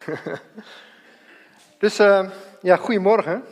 dus 1.78 2.00
uh, 2.00 2.30
ja, 2.60 2.76
goedemorgen. 2.76 3.44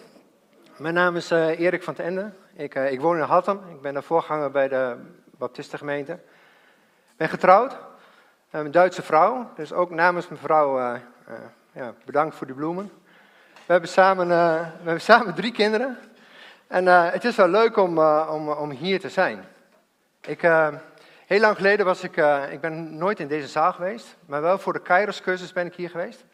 Mijn 0.77 0.95
naam 0.95 1.17
is 1.17 1.33
uh, 1.33 1.61
Erik 1.61 1.83
van 1.83 1.97
Ende. 1.97 2.31
Ik, 2.55 2.75
uh, 2.75 2.93
ik 2.93 3.01
woon 3.01 3.17
in 3.17 3.23
Hattem. 3.23 3.61
Ik 3.71 3.81
ben 3.81 3.95
de 3.95 4.03
voorganger 4.03 4.51
bij 4.51 4.69
de 4.69 4.97
Baptistengemeente. 5.39 6.13
Ik 6.13 7.17
ben 7.17 7.29
getrouwd. 7.29 7.77
een 8.51 8.71
Duitse 8.71 9.03
vrouw. 9.03 9.51
Dus 9.57 9.73
ook 9.73 9.91
namens 9.91 10.29
mijn 10.29 10.41
vrouw 10.41 10.99
ja, 11.73 11.95
bedankt 12.05 12.37
voor 12.37 12.47
die 12.47 12.57
bloemen. 12.57 12.91
We 13.67 13.73
hebben 13.73 13.91
samen, 13.91 14.29
we 14.29 14.85
hebben 14.85 15.01
samen 15.01 15.35
drie 15.35 15.53
kinderen. 15.53 15.99
En 16.67 16.87
het 16.87 17.25
is 17.25 17.37
wel 17.37 17.49
leuk 17.49 17.77
om, 17.77 17.99
om, 18.29 18.49
om 18.49 18.71
hier 18.71 19.01
te 19.01 19.09
zijn. 19.09 19.45
Ik, 20.21 20.41
heel 21.27 21.41
lang 21.41 21.57
geleden 21.57 21.87
was 21.87 22.03
ik, 22.03 22.17
ik 22.51 22.61
ben 22.61 22.97
nooit 22.97 23.21
in 23.21 23.29
deze 23.29 23.49
zaal 23.49 23.73
geweest, 23.73 24.17
maar 24.27 24.43
wel 24.43 24.59
voor 24.59 24.73
de 24.73 24.83
Kairos 24.83 25.21
cursus 25.21 25.53
ben 25.53 25.67
ik 25.67 25.75
hier 25.75 25.91
geweest. 25.91 26.25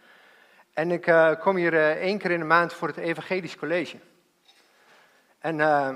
En 0.75 0.91
ik 0.91 1.07
uh, 1.07 1.31
kom 1.41 1.57
hier 1.57 1.73
uh, 1.73 1.91
één 1.91 2.19
keer 2.19 2.31
in 2.31 2.39
de 2.39 2.45
maand 2.45 2.73
voor 2.73 2.89
het 2.89 2.97
Evangelisch 2.97 3.57
College. 3.57 3.97
En 5.39 5.59
uh, 5.59 5.91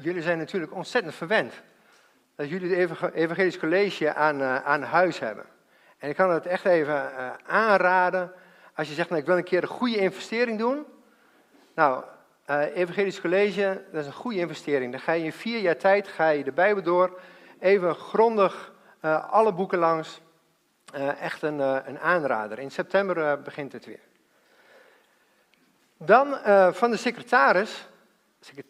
jullie 0.00 0.22
zijn 0.22 0.38
natuurlijk 0.38 0.74
ontzettend 0.74 1.14
verwend 1.14 1.62
dat 2.36 2.48
jullie 2.48 2.76
het 2.76 3.14
Evangelisch 3.14 3.58
College 3.58 4.14
aan, 4.14 4.42
aan 4.42 4.82
huis 4.82 5.18
hebben. 5.18 5.44
En 5.98 6.08
ik 6.08 6.16
kan 6.16 6.30
het 6.30 6.46
echt 6.46 6.64
even 6.64 7.10
aanraden 7.46 8.32
als 8.74 8.88
je 8.88 8.94
zegt, 8.94 9.08
nou, 9.08 9.20
ik 9.20 9.26
wil 9.26 9.36
een 9.36 9.44
keer 9.44 9.62
een 9.62 9.68
goede 9.68 9.96
investering 9.96 10.58
doen. 10.58 10.84
Nou, 11.74 12.04
Evangelisch 12.74 13.20
College, 13.20 13.84
dat 13.92 14.00
is 14.00 14.06
een 14.06 14.12
goede 14.12 14.38
investering. 14.38 14.92
Dan 14.92 15.00
ga 15.00 15.12
je 15.12 15.24
in 15.24 15.32
vier 15.32 15.58
jaar 15.58 15.76
tijd 15.76 16.08
ga 16.08 16.28
je 16.28 16.44
de 16.44 16.52
Bijbel 16.52 16.82
door, 16.82 17.20
even 17.60 17.94
grondig 17.94 18.72
alle 19.30 19.52
boeken 19.52 19.78
langs. 19.78 20.20
Uh, 20.96 21.20
echt 21.20 21.42
een, 21.42 21.58
uh, 21.58 21.76
een, 21.84 21.98
aanrader. 21.98 22.58
In 22.58 22.70
september 22.70 23.16
uh, 23.16 23.32
begint 23.44 23.72
het 23.72 23.84
weer. 23.86 24.00
Dan 25.96 26.36
van 26.74 26.90
de 26.90 26.96
secretaris. 26.96 27.88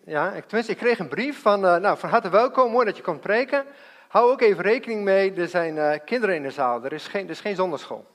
Ja, 0.05 0.33
ik, 0.33 0.44
tenminste, 0.44 0.72
ik 0.72 0.78
kreeg 0.78 0.98
een 0.98 1.08
brief 1.08 1.41
van, 1.41 1.61
nou, 1.61 1.98
van 1.98 2.08
harte 2.08 2.28
welkom, 2.28 2.70
mooi 2.70 2.86
dat 2.86 2.97
je 2.97 3.03
komt 3.03 3.20
preken. 3.20 3.64
Hou 4.08 4.31
ook 4.31 4.41
even 4.41 4.62
rekening 4.62 5.03
mee, 5.03 5.34
er 5.34 5.48
zijn 5.48 6.05
kinderen 6.05 6.34
in 6.34 6.42
de 6.42 6.50
zaal, 6.50 6.84
er 6.84 6.92
is 6.92 7.06
geen, 7.06 7.25
er 7.25 7.31
is 7.31 7.41
geen 7.41 7.56
zonderschool. 7.56 8.06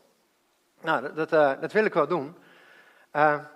Nou, 0.82 1.14
dat, 1.14 1.30
dat 1.62 1.72
wil 1.72 1.86
ik 1.86 1.94
wel 1.94 2.08
doen. 2.08 2.36
maar 3.12 3.50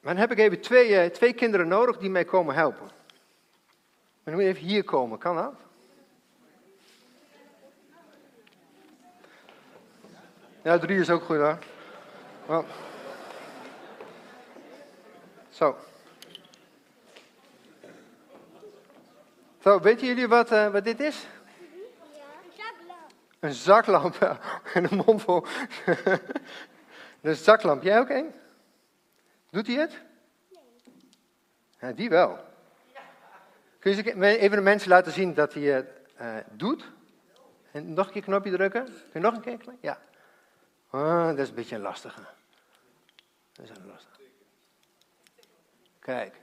dan 0.00 0.16
heb 0.16 0.30
ik 0.30 0.38
even 0.38 0.60
twee, 0.60 1.10
twee 1.10 1.32
kinderen 1.32 1.68
nodig 1.68 1.96
die 1.96 2.10
mij 2.10 2.24
komen 2.24 2.54
helpen. 2.54 2.90
Dan 4.24 4.34
moet 4.34 4.42
je 4.42 4.48
even 4.48 4.66
hier 4.66 4.84
komen, 4.84 5.18
kan 5.18 5.36
dat? 5.36 5.69
Ja, 10.62 10.78
drie 10.78 11.00
is 11.00 11.10
ook 11.10 11.22
goed 11.22 11.36
hoor. 11.36 11.58
Well. 12.46 12.64
Zo. 15.48 15.76
Zo, 19.62 19.80
weten 19.80 20.06
jullie 20.06 20.28
wat, 20.28 20.52
uh, 20.52 20.72
wat 20.72 20.84
dit 20.84 21.00
is? 21.00 21.26
Een 23.40 23.52
zaklamp. 23.52 24.20
Een 24.20 24.32
zaklamp. 24.32 24.38
En 24.74 24.92
een 24.92 25.02
mond 25.06 25.22
vol. 25.22 25.46
een 27.22 27.36
zaklamp. 27.36 27.82
Jij 27.82 27.98
ook 27.98 28.08
een? 28.08 28.30
Doet 29.50 29.66
hij 29.66 29.76
het? 29.76 30.00
Nee. 30.48 30.62
Ja, 31.80 31.92
die 31.92 32.08
wel. 32.08 32.38
Kun 33.78 33.96
je 33.96 34.38
even 34.38 34.56
de 34.56 34.62
mensen 34.62 34.88
laten 34.88 35.12
zien 35.12 35.34
dat 35.34 35.54
hij 35.54 35.62
het 35.62 35.88
uh, 36.20 36.36
doet? 36.50 36.90
En 37.72 37.94
nog 37.94 38.06
een 38.06 38.12
keer 38.12 38.22
knopje 38.22 38.50
drukken? 38.50 38.84
Kun 38.84 38.94
je 39.12 39.18
nog 39.20 39.34
een 39.34 39.40
keer? 39.40 39.58
Ja. 39.80 39.98
Ah, 40.90 41.26
dat 41.26 41.38
is 41.38 41.48
een 41.48 41.54
beetje 41.54 41.76
een 41.76 41.82
lastige. 41.82 42.20
Dat 43.52 43.64
is 43.64 43.70
een 43.76 43.86
lastige. 43.86 44.20
Kijk. 45.98 46.40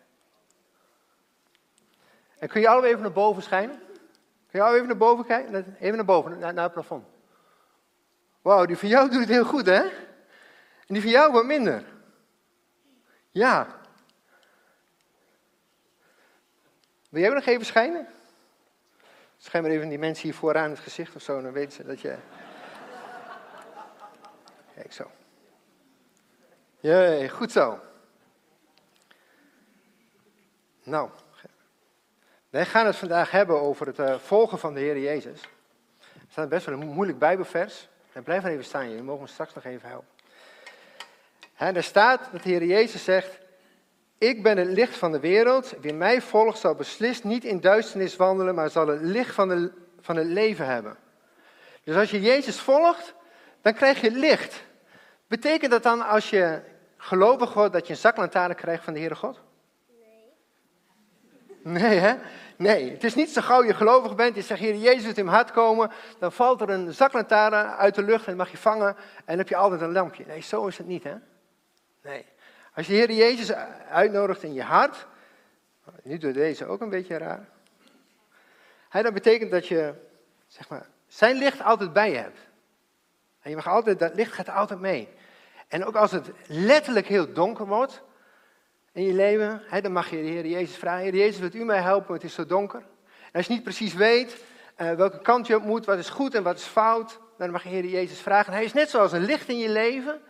En 2.40 2.48
kun 2.48 2.62
je 2.62 2.68
allemaal 2.68 2.90
even 2.90 3.02
naar 3.02 3.12
boven 3.12 3.44
schijnen? 3.44 3.80
Kun 4.50 4.59
je 4.59 4.62
al 4.62 4.75
even 4.75 4.88
naar 4.88 4.97
boven 4.97 5.25
kijken? 5.25 5.75
Even 5.80 5.96
naar 5.96 6.06
boven, 6.06 6.40
naar, 6.40 6.53
naar 6.53 6.63
het 6.63 6.74
plafond. 6.74 7.06
Wauw, 8.41 8.66
die 8.66 8.78
van 8.78 8.90
jou 8.90 9.09
doet 9.09 9.19
het 9.19 9.30
heel 9.30 9.46
goed, 9.46 9.66
hè? 9.66 9.81
En 10.88 10.94
die 10.94 11.02
van 11.02 11.12
jou 11.12 11.31
wat 11.31 11.46
minder. 11.46 11.84
Ja. 13.30 13.68
Wil 17.09 17.22
jij 17.22 17.34
nog 17.34 17.46
even 17.46 17.66
schijnen? 17.66 18.07
Schijn 19.38 19.63
maar 19.63 19.72
even 19.72 19.90
die 19.90 20.00
mensen 20.00 20.24
hier 20.24 20.34
vooraan 20.34 20.69
het 20.69 20.80
gezicht 20.80 21.16
of 21.16 21.22
zo, 21.22 21.41
dan 21.41 21.52
weten 21.52 21.72
ze 21.72 21.84
dat 21.84 22.02
je... 22.02 22.18
Kijk 24.77 24.93
zo. 24.93 25.11
Jee, 26.79 27.29
goed 27.29 27.51
zo. 27.51 27.79
Nou, 30.83 31.09
wij 32.49 32.65
gaan 32.65 32.85
het 32.85 32.95
vandaag 32.95 33.31
hebben 33.31 33.61
over 33.61 33.88
het 33.88 33.99
uh, 33.99 34.17
volgen 34.19 34.59
van 34.59 34.73
de 34.73 34.79
Heer 34.79 34.99
Jezus. 34.99 35.41
Er 36.01 36.27
staat 36.29 36.49
best 36.49 36.65
wel 36.65 36.81
een 36.81 36.88
moeilijk 36.88 37.19
Bijbelvers. 37.19 37.89
En 38.11 38.23
blijf 38.23 38.41
maar 38.41 38.51
even 38.51 38.63
staan, 38.63 38.89
jullie 38.89 39.03
mogen 39.03 39.27
straks 39.27 39.53
nog 39.53 39.63
even 39.63 39.89
helpen. 39.89 40.09
En 41.55 41.75
er 41.75 41.83
staat 41.83 42.29
dat 42.31 42.44
de 42.44 42.49
Heer 42.49 42.65
Jezus 42.65 43.03
zegt: 43.03 43.39
Ik 44.17 44.44
ben 44.44 44.57
het 44.57 44.67
licht 44.67 44.95
van 44.97 45.11
de 45.11 45.19
wereld. 45.19 45.73
Wie 45.81 45.94
mij 45.94 46.21
volgt 46.21 46.59
zal 46.59 46.75
beslist 46.75 47.23
niet 47.23 47.44
in 47.44 47.59
duisternis 47.59 48.15
wandelen, 48.15 48.55
maar 48.55 48.69
zal 48.69 48.88
het 48.88 49.01
licht 49.01 49.33
van, 49.33 49.47
de, 49.47 49.71
van 49.99 50.15
het 50.15 50.27
leven 50.27 50.65
hebben. 50.65 50.97
Dus 51.83 51.95
als 51.95 52.11
je 52.11 52.21
Jezus 52.21 52.59
volgt, 52.59 53.13
dan 53.61 53.73
krijg 53.73 54.01
je 54.01 54.11
licht. 54.11 54.65
Betekent 55.27 55.71
dat 55.71 55.83
dan 55.83 56.07
als 56.07 56.29
je 56.29 56.61
gelovig 56.97 57.53
wordt 57.53 57.73
dat 57.73 57.88
je 57.88 57.93
een 57.93 57.99
zaklantaarn 57.99 58.55
krijgt 58.55 58.83
van 58.83 58.93
de 58.93 58.99
Heere 58.99 59.15
God? 59.15 59.39
Nee. 61.63 61.81
Nee, 61.81 61.97
hè? 61.97 62.15
Nee, 62.55 62.91
het 62.91 63.03
is 63.03 63.15
niet 63.15 63.29
zo 63.29 63.41
gauw 63.41 63.63
je 63.63 63.73
gelovig 63.73 64.15
bent, 64.15 64.35
je 64.35 64.41
zegt, 64.41 64.59
Heer 64.59 64.75
Jezus, 64.75 65.13
in 65.13 65.25
mijn 65.25 65.35
hart 65.35 65.51
komen, 65.51 65.91
dan 66.19 66.31
valt 66.31 66.61
er 66.61 66.69
een 66.69 66.93
zaklantaarn 66.93 67.75
uit 67.75 67.95
de 67.95 68.03
lucht 68.03 68.27
en 68.27 68.35
mag 68.35 68.51
je 68.51 68.57
vangen 68.57 68.88
en 68.88 69.23
dan 69.25 69.38
heb 69.38 69.49
je 69.49 69.55
altijd 69.55 69.81
een 69.81 69.91
lampje. 69.91 70.25
Nee, 70.25 70.41
zo 70.41 70.67
is 70.67 70.77
het 70.77 70.88
niet, 70.88 71.03
hè? 71.03 71.15
Nee. 72.01 72.25
Als 72.73 72.88
je 72.88 72.91
de 72.91 72.97
Heer 72.97 73.11
Jezus 73.11 73.51
uitnodigt 73.89 74.44
in 74.44 74.53
je 74.53 74.61
hart, 74.61 75.07
nu 76.03 76.17
doet 76.17 76.33
deze 76.33 76.65
ook 76.65 76.81
een 76.81 76.89
beetje 76.89 77.17
raar, 77.17 77.47
hè, 78.89 79.01
dat 79.01 79.13
betekent 79.13 79.51
dat 79.51 79.67
je, 79.67 79.94
zeg 80.47 80.69
maar, 80.69 80.88
zijn 81.07 81.38
licht 81.38 81.63
altijd 81.63 81.94
bij 81.94 82.11
je 82.11 82.17
hebt. 82.17 82.39
En 83.41 83.49
je 83.49 83.55
mag 83.55 83.67
altijd, 83.67 83.99
dat 83.99 84.15
licht 84.15 84.31
gaat 84.31 84.49
altijd 84.49 84.79
mee. 84.79 85.09
En 85.67 85.85
ook 85.85 85.95
als 85.95 86.11
het 86.11 86.31
letterlijk 86.47 87.07
heel 87.07 87.33
donker 87.33 87.66
wordt 87.66 88.03
in 88.91 89.03
je 89.03 89.13
leven, 89.13 89.61
hè, 89.67 89.81
dan 89.81 89.91
mag 89.91 90.09
je 90.09 90.16
de 90.16 90.28
Heer 90.28 90.45
Jezus 90.45 90.75
vragen. 90.75 91.03
Heer 91.03 91.16
Jezus, 91.16 91.39
wilt 91.39 91.55
u 91.55 91.63
mij 91.63 91.81
helpen, 91.81 92.13
het 92.13 92.23
is 92.23 92.33
zo 92.33 92.45
donker. 92.45 92.79
En 93.25 93.33
als 93.33 93.45
je 93.45 93.53
niet 93.53 93.63
precies 93.63 93.94
weet 93.94 94.44
uh, 94.77 94.91
welke 94.91 95.22
kant 95.22 95.47
je 95.47 95.56
op 95.56 95.63
moet, 95.63 95.85
wat 95.85 95.97
is 95.97 96.09
goed 96.09 96.35
en 96.35 96.44
wat 96.44 96.57
is 96.57 96.63
fout, 96.63 97.19
dan 97.38 97.51
mag 97.51 97.63
je 97.63 97.69
Heer 97.69 97.85
Jezus 97.85 98.19
vragen. 98.19 98.53
hij 98.53 98.63
is 98.63 98.73
net 98.73 98.89
zoals 98.89 99.11
een 99.11 99.25
licht 99.25 99.50
in 99.50 99.57
je 99.57 99.69
leven, 99.69 100.22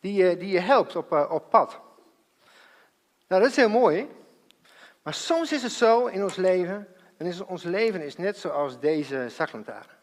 die, 0.00 0.22
uh, 0.22 0.40
die 0.40 0.50
je 0.50 0.60
helpt 0.60 0.96
op, 0.96 1.12
uh, 1.12 1.30
op 1.30 1.50
pad. 1.50 1.80
Nou, 3.28 3.42
dat 3.42 3.50
is 3.50 3.56
heel 3.56 3.68
mooi. 3.68 4.08
Maar 5.02 5.14
soms 5.14 5.52
is 5.52 5.62
het 5.62 5.72
zo 5.72 6.06
in 6.06 6.22
ons 6.22 6.36
leven, 6.36 6.88
dan 7.16 7.26
is 7.26 7.40
ons 7.40 7.62
leven 7.62 8.02
is 8.02 8.16
net 8.16 8.36
zoals 8.36 8.80
deze 8.80 9.28
zaklantaarn. 9.28 9.98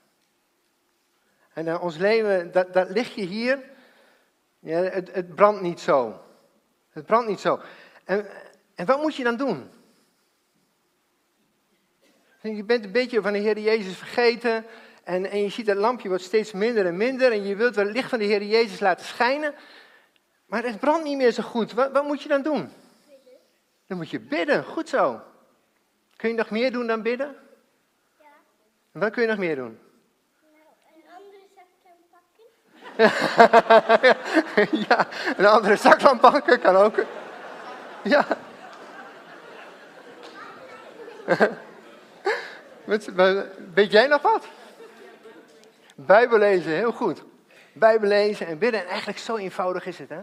En 1.53 1.65
uh, 1.65 1.83
ons 1.83 1.97
leven, 1.97 2.51
dat, 2.51 2.73
dat 2.73 2.89
lichtje 2.89 3.25
hier, 3.25 3.59
ja, 4.59 4.79
het, 4.79 5.13
het 5.13 5.35
brandt 5.35 5.61
niet 5.61 5.79
zo. 5.79 6.21
Het 6.89 7.05
brandt 7.05 7.27
niet 7.27 7.39
zo. 7.39 7.59
En, 8.03 8.27
en 8.75 8.85
wat 8.85 9.01
moet 9.01 9.15
je 9.15 9.23
dan 9.23 9.37
doen? 9.37 9.69
Je 12.41 12.63
bent 12.63 12.85
een 12.85 12.91
beetje 12.91 13.21
van 13.21 13.33
de 13.33 13.39
Heer 13.39 13.59
Jezus 13.59 13.97
vergeten. 13.97 14.65
En, 15.03 15.29
en 15.29 15.41
je 15.41 15.49
ziet 15.49 15.65
dat 15.65 15.77
lampje 15.77 16.07
wordt 16.07 16.23
steeds 16.23 16.51
minder 16.51 16.85
en 16.85 16.97
minder. 16.97 17.31
En 17.31 17.43
je 17.43 17.55
wilt 17.55 17.75
wel 17.75 17.85
het 17.85 17.93
licht 17.93 18.09
van 18.09 18.19
de 18.19 18.25
Heer 18.25 18.43
Jezus 18.43 18.79
laten 18.79 19.05
schijnen. 19.05 19.53
Maar 20.45 20.63
het 20.63 20.79
brandt 20.79 21.03
niet 21.03 21.17
meer 21.17 21.31
zo 21.31 21.43
goed. 21.43 21.73
Wat, 21.73 21.91
wat 21.91 22.03
moet 22.03 22.21
je 22.21 22.29
dan 22.29 22.41
doen? 22.41 22.71
Dan 23.87 23.97
moet 23.97 24.09
je 24.09 24.19
bidden. 24.19 24.63
Goed 24.63 24.89
zo. 24.89 25.21
Kun 26.15 26.29
je 26.29 26.35
nog 26.35 26.49
meer 26.49 26.71
doen 26.71 26.87
dan 26.87 27.01
bidden? 27.01 27.35
Ja. 28.19 28.25
En 28.91 28.99
wat 28.99 29.11
kun 29.11 29.21
je 29.21 29.27
nog 29.27 29.37
meer 29.37 29.55
doen? 29.55 29.79
Nou, 30.41 30.53
een 30.95 31.03
andere 31.17 31.43
zaklamp 31.55 32.01
pakken. 32.11 32.45
ja, 34.87 35.07
een 35.37 35.45
andere 35.45 35.75
zaklamp 35.75 36.21
pakken 36.21 36.59
kan 36.59 36.75
ook. 36.75 36.95
Ja. 38.03 38.25
Weet 43.73 43.91
jij 43.91 44.07
nog 44.07 44.21
wat? 44.21 44.47
Bijbel 45.95 46.37
lezen, 46.37 46.71
heel 46.71 46.91
goed. 46.91 47.23
Bijbel 47.73 48.07
lezen 48.07 48.47
en 48.47 48.57
bidden. 48.57 48.81
En 48.81 48.87
eigenlijk 48.87 49.19
zo 49.19 49.35
eenvoudig 49.35 49.85
is 49.85 49.99
het, 49.99 50.09
hè? 50.09 50.19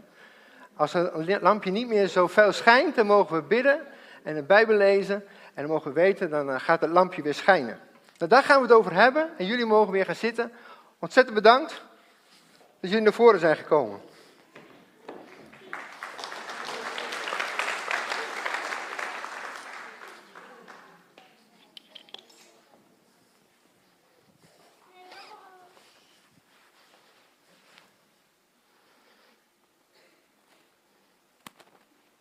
Als 0.76 0.94
een 0.94 1.38
lampje 1.40 1.70
niet 1.70 1.88
meer 1.88 2.06
zo 2.06 2.28
fel 2.28 2.52
schijnt, 2.52 2.94
dan 2.94 3.06
mogen 3.06 3.36
we 3.36 3.42
bidden 3.42 3.80
en 4.22 4.34
de 4.34 4.42
Bijbel 4.42 4.76
lezen. 4.76 5.14
En 5.54 5.62
dan 5.62 5.66
mogen 5.66 5.94
we 5.94 6.00
weten, 6.00 6.30
dan 6.30 6.50
eh, 6.50 6.60
gaat 6.60 6.80
het 6.80 6.90
lampje 6.90 7.22
weer 7.22 7.34
schijnen. 7.34 7.78
Nou, 8.18 8.30
daar 8.30 8.42
gaan 8.42 8.56
we 8.56 8.66
het 8.66 8.76
over 8.76 8.92
hebben. 8.92 9.28
En 9.36 9.46
jullie 9.46 9.66
mogen 9.66 9.92
weer 9.92 10.04
gaan 10.04 10.14
zitten. 10.14 10.52
Ontzettend 10.98 11.34
bedankt. 11.34 11.82
Dat 12.84 12.92
jullie 12.92 13.08
naar 13.08 13.18
voren 13.18 13.40
zijn 13.40 13.56
gekomen. 13.56 14.00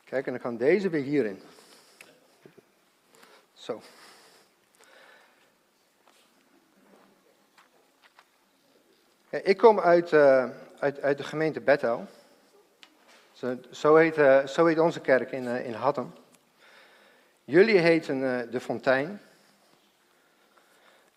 Kijk, 0.03 0.25
en 0.25 0.31
dan 0.31 0.41
kan 0.41 0.57
deze 0.57 0.89
weer 0.89 1.03
hierin. 1.03 1.41
Zo. 3.53 3.81
Ik 9.41 9.57
kom 9.57 9.79
uit, 9.79 10.13
eh, 10.13 10.45
uit, 10.79 11.01
uit 11.01 11.17
de 11.17 11.23
gemeente 11.23 11.61
Bethel. 11.61 12.07
Zo, 13.31 13.57
zo, 13.71 13.95
heet, 13.95 14.17
eh, 14.17 14.45
zo 14.45 14.65
heet 14.65 14.79
onze 14.79 14.99
kerk 14.99 15.31
in, 15.31 15.43
uh, 15.43 15.65
in 15.65 15.73
Hattem. 15.73 16.13
Jullie 17.43 17.77
heten 17.77 18.51
de 18.51 18.59
Fontein. 18.59 19.21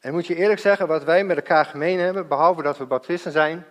En 0.00 0.12
moet 0.12 0.26
je 0.26 0.34
eerlijk 0.34 0.60
zeggen, 0.60 0.86
wat 0.86 1.04
wij 1.04 1.24
met 1.24 1.36
elkaar 1.36 1.64
gemeen 1.64 1.98
hebben, 1.98 2.28
behalve 2.28 2.62
dat 2.62 2.78
we 2.78 2.84
baptisten 2.84 3.32
zijn, 3.32 3.66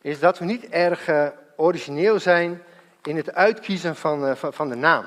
is 0.00 0.18
dat 0.18 0.38
we 0.38 0.44
niet 0.44 0.68
erg 0.68 1.10
origineel 1.56 2.20
zijn 2.20 2.62
in 3.02 3.16
het 3.16 3.34
uitkiezen 3.34 3.96
van, 3.96 4.36
van, 4.36 4.52
van 4.52 4.68
de 4.68 4.74
naam. 4.74 5.04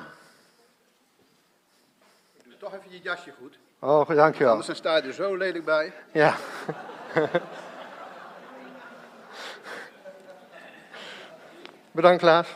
Doe 2.44 2.56
toch 2.56 2.74
even 2.74 2.90
je 2.90 3.00
jasje 3.00 3.32
goed. 3.38 3.58
Oh, 3.78 4.08
dankjewel. 4.08 4.50
Anders 4.50 4.66
dan 4.66 4.76
sta 4.76 4.96
je 4.96 5.02
er 5.02 5.12
zo 5.12 5.36
lelijk 5.36 5.64
bij. 5.64 5.92
Ja. 6.12 6.36
Bedankt, 11.94 12.20
Klaas. 12.20 12.48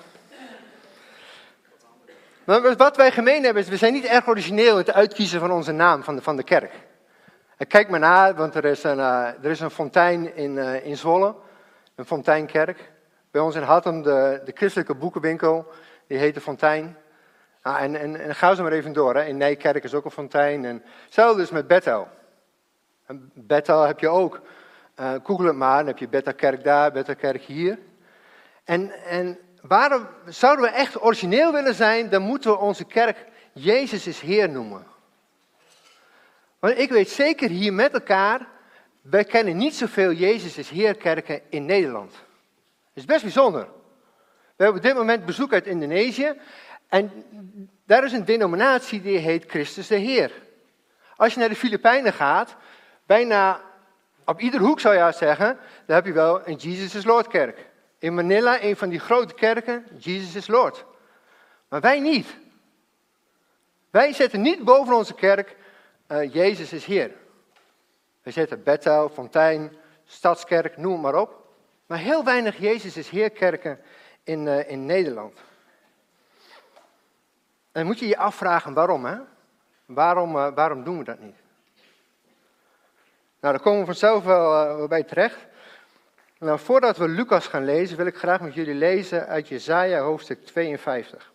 Wat 2.77 2.97
wij 2.97 3.11
gemeen 3.11 3.45
hebben 3.45 3.63
is, 3.63 3.69
we 3.69 3.77
zijn 3.77 3.93
niet 3.93 4.05
erg 4.05 4.29
origineel 4.29 4.71
in 4.71 4.79
het 4.79 4.93
uitkiezen 4.93 5.41
van 5.41 5.51
onze 5.51 5.73
naam 5.73 6.03
van 6.03 6.17
de, 6.17 6.23
van 6.23 6.37
de 6.37 6.43
kerk. 6.43 6.73
En 7.57 7.67
kijk 7.67 7.89
maar 7.89 8.01
na, 8.01 8.35
want 8.35 8.55
er 8.55 8.65
is 8.65 8.83
een, 8.83 8.99
uh, 8.99 9.27
er 9.43 9.51
is 9.51 9.61
een 9.61 9.71
fontein 9.71 10.37
in, 10.37 10.57
uh, 10.57 10.87
in 10.87 10.97
Zwolle, 10.97 11.35
een 11.95 12.05
fonteinkerk. 12.05 12.93
Bij 13.31 13.41
ons 13.41 13.55
in 13.55 13.63
Hattem, 13.63 14.03
de, 14.03 14.41
de 14.45 14.53
christelijke 14.55 14.95
boekenwinkel, 14.95 15.67
die 16.07 16.19
heet 16.19 16.35
de 16.35 16.41
Fontein. 16.41 16.97
Ah, 17.63 17.83
en, 17.83 17.97
en, 17.97 18.21
en 18.21 18.35
ga 18.35 18.55
zo 18.55 18.63
maar 18.63 18.73
even 18.73 18.93
door, 18.93 19.15
hè. 19.15 19.25
in 19.25 19.37
Nijkerk 19.37 19.85
is 19.85 19.95
ook 19.95 20.05
een 20.05 20.11
fontein. 20.11 20.65
En 20.65 20.83
hetzelfde 21.05 21.43
is 21.43 21.51
met 21.51 21.67
Bethel. 21.67 22.09
En 23.07 23.31
Bethel 23.35 23.83
heb 23.83 24.01
je 24.01 24.09
ook. 24.09 24.41
Uh, 25.01 25.13
Google 25.23 25.47
het 25.47 25.57
maar, 25.57 25.79
dan 25.79 25.87
heb 25.87 25.99
je 25.99 26.09
Bethelkerk 26.09 26.65
daar, 26.65 26.93
Bethelkerk 26.93 27.43
hier. 27.43 27.79
En, 28.67 29.05
en 29.05 29.39
waarom 29.63 30.07
zouden 30.25 30.65
we 30.65 30.71
echt 30.71 31.03
origineel 31.03 31.53
willen 31.53 31.75
zijn, 31.75 32.09
dan 32.09 32.23
moeten 32.23 32.51
we 32.51 32.57
onze 32.57 32.85
kerk 32.85 33.25
Jezus 33.53 34.07
is 34.07 34.21
Heer 34.21 34.49
noemen. 34.49 34.87
Want 36.59 36.79
ik 36.79 36.91
weet 36.91 37.09
zeker 37.09 37.49
hier 37.49 37.73
met 37.73 37.93
elkaar, 37.93 38.47
wij 39.03 39.25
kennen 39.25 39.57
niet 39.57 39.77
zoveel 39.77 40.13
Jezus 40.13 40.59
is 40.59 40.71
Heer 40.71 40.97
kerken 40.97 41.41
in 41.49 41.65
Nederland. 41.65 42.11
Dat 42.11 42.21
is 42.93 43.05
best 43.05 43.23
bijzonder. 43.23 43.69
We 44.57 44.65
hebben 44.65 44.77
op 44.77 44.87
dit 44.87 44.95
moment 44.95 45.25
bezoek 45.25 45.53
uit 45.53 45.67
Indonesië 45.67 46.35
en 46.89 47.25
daar 47.85 48.05
is 48.05 48.13
een 48.13 48.25
denominatie 48.25 49.03
die 49.03 49.19
heet 49.19 49.45
Christus 49.47 49.87
de 49.87 49.97
Heer. 49.97 50.33
Als 51.17 51.35
je 51.35 51.41
naar 51.41 51.49
de 51.49 51.57
Filipijnen 51.57 52.13
gaat, 52.13 52.57
bijna 53.07 53.61
op 54.25 54.41
ieder 54.41 54.61
hoek 54.61 54.81
zou 54.81 54.95
je 54.95 55.13
zeggen, 55.13 55.59
dan 55.87 55.97
heb 55.97 56.07
je 56.07 56.13
wel 56.13 56.49
een 56.49 56.57
Jesus 56.57 56.95
is 56.95 57.05
Lord 57.05 57.29
kerk. 57.29 57.75
In 57.99 58.15
Manila, 58.15 58.63
een 58.63 58.77
van 58.77 58.89
die 58.89 58.99
grote 58.99 59.35
kerken, 59.35 59.87
Jesus 59.99 60.35
is 60.35 60.47
Lord. 60.47 60.85
Maar 61.69 61.81
wij 61.81 62.01
niet. 62.01 62.37
Wij 63.91 64.13
zetten 64.13 64.41
niet 64.41 64.65
boven 64.65 64.95
onze 64.95 65.15
kerk, 65.15 65.57
uh, 66.09 66.33
Jezus 66.35 66.73
is 66.73 66.85
Heer. 66.85 67.11
We 68.23 68.31
zetten 68.31 68.63
Bethel, 68.63 69.09
Fontein, 69.09 69.77
Stadskerk, 70.05 70.77
noem 70.77 71.01
maar 71.01 71.15
op. 71.15 71.47
Maar 71.87 71.99
heel 71.99 72.25
weinig 72.25 72.59
Jezus 72.59 72.97
is 72.97 73.09
Heer 73.09 73.31
kerken 73.31 73.81
in, 74.25 74.47
uh, 74.47 74.71
in 74.71 74.87
Nederland. 74.87 75.39
En 77.73 77.87
moet 77.87 77.99
je 77.99 78.07
je 78.07 78.17
afvragen 78.17 78.75
waarom, 78.75 79.05
hè? 79.05 79.19
Waarom, 79.85 80.37
uh, 80.37 80.49
waarom 80.55 80.85
doen 80.85 80.99
we 80.99 81.05
dat 81.05 81.19
niet? 81.19 81.37
Nou, 83.41 83.55
daar 83.55 83.61
komen 83.61 83.81
we 83.81 83.87
vanzelf 83.87 84.25
wel 84.25 84.89
bij 84.89 85.03
terecht. 85.03 85.47
Nou, 86.39 86.59
voordat 86.59 86.97
we 86.97 87.09
Lucas 87.09 87.47
gaan 87.47 87.65
lezen, 87.65 87.97
wil 87.97 88.07
ik 88.07 88.17
graag 88.17 88.41
met 88.41 88.55
jullie 88.55 88.75
lezen 88.75 89.27
uit 89.27 89.49
Jesaja 89.49 90.01
hoofdstuk 90.01 90.45
52. 90.45 91.33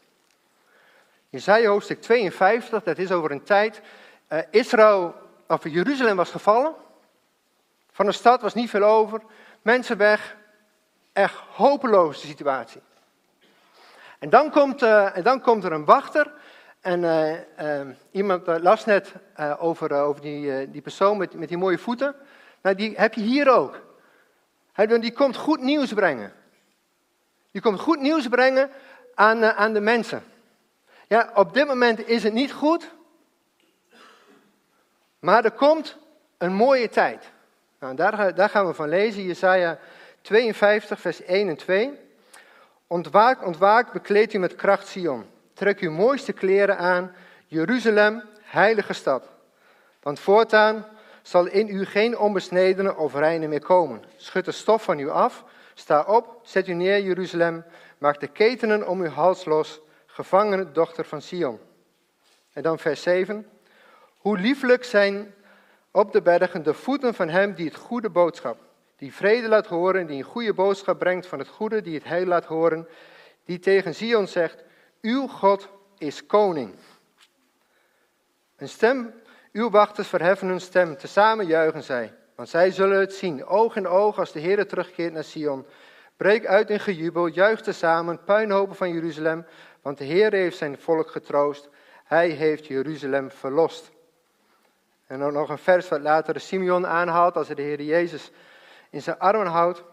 Jesaja 1.29 1.69
hoofdstuk 1.69 2.01
52, 2.01 2.83
dat 2.83 2.97
is 2.97 3.11
over 3.11 3.31
een 3.31 3.43
tijd. 3.43 3.81
Uh, 4.29 4.39
Israël, 4.49 5.15
of 5.47 5.63
Jeruzalem 5.63 6.15
was 6.15 6.31
gevallen. 6.31 6.73
Van 7.91 8.05
de 8.05 8.11
stad 8.11 8.41
was 8.41 8.53
niet 8.53 8.69
veel 8.69 8.83
over. 8.83 9.21
Mensen 9.61 9.97
weg. 9.97 10.35
Echt 11.13 11.35
hopeloze 11.35 12.27
situatie. 12.27 12.81
En 14.19 14.29
dan 14.29 14.51
komt, 14.51 14.81
uh, 14.81 15.17
en 15.17 15.23
dan 15.23 15.41
komt 15.41 15.63
er 15.63 15.71
een 15.71 15.85
wachter. 15.85 16.31
En 16.81 17.03
uh, 17.03 17.87
iemand 18.11 18.47
las 18.47 18.85
net 18.85 19.13
over, 19.59 19.91
over 19.91 20.21
die, 20.21 20.71
die 20.71 20.81
persoon 20.81 21.17
met, 21.17 21.33
met 21.33 21.47
die 21.47 21.57
mooie 21.57 21.77
voeten. 21.77 22.15
Nou, 22.61 22.75
die 22.75 22.93
heb 22.95 23.13
je 23.13 23.21
hier 23.21 23.49
ook. 23.49 23.89
Die 24.75 25.13
komt 25.13 25.35
goed 25.35 25.61
nieuws 25.61 25.93
brengen. 25.93 26.33
Die 27.51 27.61
komt 27.61 27.79
goed 27.79 27.99
nieuws 27.99 28.27
brengen 28.27 28.69
aan, 29.15 29.43
aan 29.43 29.73
de 29.73 29.79
mensen. 29.79 30.23
Ja, 31.07 31.31
op 31.33 31.53
dit 31.53 31.67
moment 31.67 32.07
is 32.07 32.23
het 32.23 32.33
niet 32.33 32.51
goed. 32.51 32.89
Maar 35.19 35.45
er 35.45 35.51
komt 35.51 35.97
een 36.37 36.53
mooie 36.53 36.89
tijd. 36.89 37.31
Nou, 37.79 37.95
daar, 37.95 38.35
daar 38.35 38.49
gaan 38.49 38.67
we 38.67 38.73
van 38.73 38.89
lezen. 38.89 39.23
Jesaja 39.23 39.79
52, 40.21 40.99
vers 40.99 41.23
1 41.23 41.49
en 41.49 41.55
2. 41.55 41.99
Ontwaak, 42.87 43.45
ontwaak, 43.45 43.91
bekleed 43.91 44.33
u 44.33 44.37
met 44.37 44.55
kracht 44.55 44.87
Sion. 44.87 45.25
Trek 45.53 45.79
uw 45.79 45.91
mooiste 45.91 46.33
kleren 46.33 46.77
aan, 46.77 47.15
Jeruzalem, 47.47 48.23
heilige 48.41 48.93
stad. 48.93 49.27
Want 50.01 50.19
voortaan 50.19 50.85
zal 51.21 51.45
in 51.45 51.67
u 51.67 51.85
geen 51.85 52.17
onbesnedene 52.17 52.95
of 52.95 53.13
reine 53.13 53.47
meer 53.47 53.61
komen. 53.61 54.03
Schud 54.15 54.45
de 54.45 54.51
stof 54.51 54.83
van 54.83 54.99
u 54.99 55.09
af, 55.09 55.43
sta 55.73 56.01
op, 56.01 56.39
zet 56.43 56.67
u 56.67 56.73
neer, 56.73 57.01
Jeruzalem. 57.01 57.63
Maak 57.97 58.19
de 58.19 58.27
ketenen 58.27 58.87
om 58.87 59.01
uw 59.01 59.09
hals 59.09 59.45
los, 59.45 59.81
gevangene 60.05 60.71
dochter 60.71 61.05
van 61.05 61.21
Sion. 61.21 61.59
En 62.53 62.63
dan 62.63 62.79
vers 62.79 63.01
7. 63.01 63.49
Hoe 64.17 64.37
lieflijk 64.37 64.83
zijn 64.83 65.33
op 65.91 66.11
de 66.11 66.21
bergen 66.21 66.63
de 66.63 66.73
voeten 66.73 67.13
van 67.13 67.29
hem 67.29 67.53
die 67.53 67.65
het 67.65 67.75
goede 67.75 68.09
boodschap 68.09 68.57
die 69.01 69.13
vrede 69.13 69.47
laat 69.47 69.67
horen, 69.67 70.07
die 70.07 70.17
een 70.17 70.23
goede 70.23 70.53
boodschap 70.53 70.99
brengt 70.99 71.27
van 71.27 71.39
het 71.39 71.47
goede, 71.47 71.81
die 71.81 71.93
het 71.93 72.03
heil 72.03 72.25
laat 72.25 72.45
horen, 72.45 72.87
die 73.45 73.59
tegen 73.59 73.95
Zion 73.95 74.27
zegt, 74.27 74.63
uw 75.01 75.27
God 75.27 75.69
is 75.97 76.25
koning. 76.25 76.75
Een 78.55 78.69
stem, 78.69 79.13
uw 79.51 79.69
wachters 79.69 80.07
verheffen 80.07 80.47
hun 80.47 80.61
stem, 80.61 80.97
tezamen 80.97 81.45
juichen 81.45 81.83
zij, 81.83 82.13
want 82.35 82.49
zij 82.49 82.71
zullen 82.71 82.99
het 82.99 83.13
zien, 83.13 83.45
oog 83.45 83.75
in 83.75 83.87
oog 83.87 84.19
als 84.19 84.31
de 84.31 84.39
Heer 84.39 84.67
terugkeert 84.67 85.13
naar 85.13 85.23
Sion. 85.23 85.65
Breek 86.17 86.45
uit 86.45 86.69
in 86.69 86.79
gejubel, 86.79 87.27
juich 87.27 87.61
tezamen, 87.61 88.23
puinhopen 88.23 88.75
van 88.75 88.93
Jeruzalem, 88.93 89.45
want 89.81 89.97
de 89.97 90.03
Heer 90.03 90.33
heeft 90.33 90.57
zijn 90.57 90.77
volk 90.79 91.11
getroost, 91.11 91.69
hij 92.03 92.29
heeft 92.29 92.65
Jeruzalem 92.65 93.31
verlost. 93.31 93.91
En 95.07 95.19
dan 95.19 95.33
nog 95.33 95.49
een 95.49 95.57
vers 95.57 95.89
wat 95.89 96.01
later 96.01 96.39
Simeon 96.39 96.87
aanhaalt 96.87 97.35
als 97.35 97.47
hij 97.47 97.55
de 97.55 97.61
Heer 97.61 97.81
Jezus 97.81 98.31
in 98.89 99.01
zijn 99.01 99.19
armen 99.19 99.47
houdt. 99.47 99.83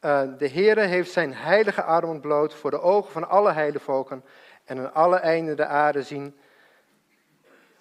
Uh, 0.00 0.22
de 0.38 0.48
Heere 0.48 0.80
heeft 0.80 1.12
zijn 1.12 1.34
heilige 1.34 1.82
arm 1.82 2.08
ontbloot 2.08 2.54
voor 2.54 2.70
de 2.70 2.80
ogen 2.80 3.12
van 3.12 3.28
alle 3.28 3.52
heidevolken 3.52 4.24
en 4.64 4.78
aan 4.78 4.94
alle 4.94 5.16
einden 5.16 5.56
de 5.56 5.66
aarde 5.66 6.02
zien 6.02 6.36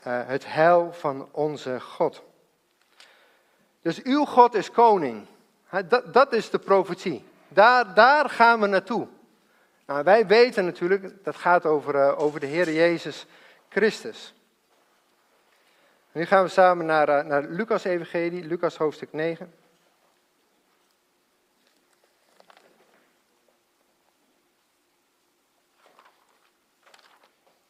het 0.10 0.46
heil 0.46 0.94
van 0.94 1.28
onze 1.32 1.80
God. 1.80 2.24
Dus 3.82 4.02
uw 4.02 4.26
God 4.26 4.54
is 4.54 4.72
koning. 4.72 5.26
Dat, 5.88 6.14
dat 6.14 6.34
is 6.34 6.50
de 6.50 6.60
profetie. 6.60 7.26
Daar, 7.48 7.94
daar 7.94 8.30
gaan 8.30 8.60
we 8.60 8.68
naartoe. 8.68 9.08
Nou, 9.86 10.04
wij 10.04 10.28
weten 10.28 10.66
natuurlijk, 10.66 11.24
dat 11.24 11.36
gaat 11.36 11.66
over, 11.66 11.96
uh, 11.96 12.20
over 12.20 12.40
de 12.40 12.46
Heer 12.46 12.74
Jezus 12.74 13.26
Christus. 13.70 14.34
Nu 16.12 16.26
gaan 16.26 16.44
we 16.44 16.50
samen 16.50 16.86
naar, 16.86 17.26
naar 17.26 17.44
Lucas 17.44 17.84
Evangelie, 17.84 18.44
Lucas 18.44 18.78
hoofdstuk 18.78 19.14
9. 19.14 19.54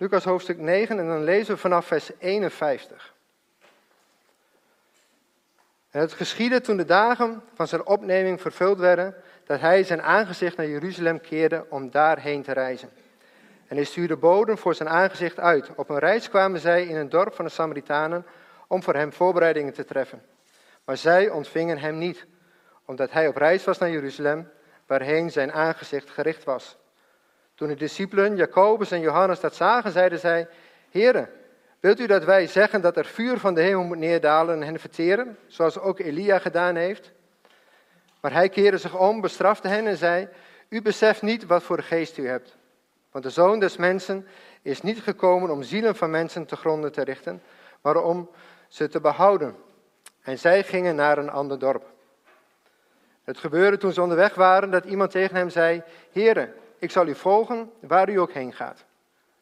Lucas 0.03 0.23
hoofdstuk 0.23 0.57
9 0.57 0.99
en 0.99 1.07
dan 1.07 1.23
lezen 1.23 1.53
we 1.53 1.59
vanaf 1.59 1.85
vers 1.85 2.11
51. 2.19 3.13
En 5.91 5.99
het 5.99 6.13
geschiedde 6.13 6.61
toen 6.61 6.77
de 6.77 6.85
dagen 6.85 7.41
van 7.53 7.67
zijn 7.67 7.85
opneming 7.85 8.41
vervuld 8.41 8.77
werden, 8.77 9.15
dat 9.45 9.59
hij 9.59 9.83
zijn 9.83 10.01
aangezicht 10.01 10.57
naar 10.57 10.67
Jeruzalem 10.67 11.21
keerde 11.21 11.65
om 11.69 11.91
daarheen 11.91 12.43
te 12.43 12.51
reizen. 12.51 12.89
En 13.67 13.75
hij 13.75 13.85
stuurde 13.85 14.15
boden 14.15 14.57
voor 14.57 14.75
zijn 14.75 14.89
aangezicht 14.89 15.39
uit. 15.39 15.69
Op 15.75 15.89
een 15.89 15.99
reis 15.99 16.29
kwamen 16.29 16.59
zij 16.59 16.85
in 16.85 16.95
een 16.95 17.09
dorp 17.09 17.33
van 17.33 17.45
de 17.45 17.51
Samaritanen 17.51 18.25
om 18.67 18.83
voor 18.83 18.95
hem 18.95 19.13
voorbereidingen 19.13 19.73
te 19.73 19.85
treffen. 19.85 20.25
Maar 20.85 20.97
zij 20.97 21.29
ontvingen 21.29 21.77
hem 21.77 21.97
niet, 21.97 22.25
omdat 22.85 23.11
hij 23.11 23.27
op 23.27 23.35
reis 23.35 23.63
was 23.63 23.77
naar 23.77 23.91
Jeruzalem, 23.91 24.49
waarheen 24.85 25.31
zijn 25.31 25.51
aangezicht 25.51 26.09
gericht 26.09 26.43
was. 26.43 26.77
Toen 27.63 27.71
de 27.71 27.77
discipelen, 27.77 28.35
Jacobus 28.35 28.91
en 28.91 28.99
Johannes, 28.99 29.39
dat 29.39 29.55
zagen, 29.55 29.91
zeiden 29.91 30.19
zij: 30.19 30.47
Heren, 30.89 31.29
wilt 31.79 31.99
u 31.99 32.05
dat 32.07 32.23
wij 32.23 32.47
zeggen 32.47 32.81
dat 32.81 32.97
er 32.97 33.05
vuur 33.05 33.39
van 33.39 33.53
de 33.53 33.61
hemel 33.61 33.83
moet 33.83 33.97
neerdalen 33.97 34.55
en 34.55 34.61
hen 34.67 34.79
verteren, 34.79 35.37
zoals 35.47 35.79
ook 35.79 35.99
Elia 35.99 36.39
gedaan 36.39 36.75
heeft? 36.75 37.11
Maar 38.21 38.33
hij 38.33 38.49
keerde 38.49 38.77
zich 38.77 38.97
om, 38.97 39.21
bestrafte 39.21 39.67
hen 39.67 39.87
en 39.87 39.97
zei: 39.97 40.27
U 40.69 40.81
beseft 40.81 41.21
niet 41.21 41.45
wat 41.45 41.63
voor 41.63 41.81
geest 41.81 42.17
u 42.17 42.27
hebt. 42.27 42.57
Want 43.11 43.23
de 43.23 43.29
zoon 43.29 43.59
des 43.59 43.77
mensen 43.77 44.27
is 44.61 44.81
niet 44.81 45.01
gekomen 45.01 45.49
om 45.49 45.63
zielen 45.63 45.95
van 45.95 46.09
mensen 46.09 46.45
te 46.45 46.55
gronden 46.55 46.91
te 46.91 47.03
richten, 47.03 47.41
maar 47.81 47.95
om 48.03 48.29
ze 48.67 48.87
te 48.87 48.99
behouden. 48.99 49.55
En 50.21 50.39
zij 50.39 50.63
gingen 50.63 50.95
naar 50.95 51.17
een 51.17 51.31
ander 51.31 51.59
dorp. 51.59 51.85
Het 53.23 53.37
gebeurde 53.37 53.77
toen 53.77 53.93
ze 53.93 54.01
onderweg 54.01 54.35
waren 54.35 54.71
dat 54.71 54.85
iemand 54.85 55.11
tegen 55.11 55.35
hem 55.35 55.49
zei: 55.49 55.83
Heren, 56.11 56.53
ik 56.83 56.91
zal 56.91 57.07
u 57.07 57.15
volgen 57.15 57.71
waar 57.79 58.09
u 58.09 58.19
ook 58.19 58.31
heen 58.31 58.53
gaat. 58.53 58.85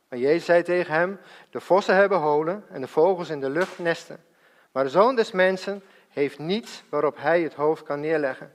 Maar 0.07 0.19
Jezus 0.19 0.45
zei 0.45 0.63
tegen 0.63 0.93
hem: 0.93 1.19
De 1.49 1.59
vossen 1.59 1.95
hebben 1.95 2.17
holen 2.17 2.63
en 2.69 2.81
de 2.81 2.87
vogels 2.87 3.29
in 3.29 3.39
de 3.39 3.49
lucht 3.49 3.79
nesten. 3.79 4.23
Maar 4.71 4.83
de 4.83 4.89
zoon 4.89 5.15
des 5.15 5.31
mensen 5.31 5.83
heeft 6.09 6.39
niets 6.39 6.83
waarop 6.89 7.17
hij 7.17 7.41
het 7.41 7.53
hoofd 7.53 7.83
kan 7.83 7.99
neerleggen. 7.99 8.53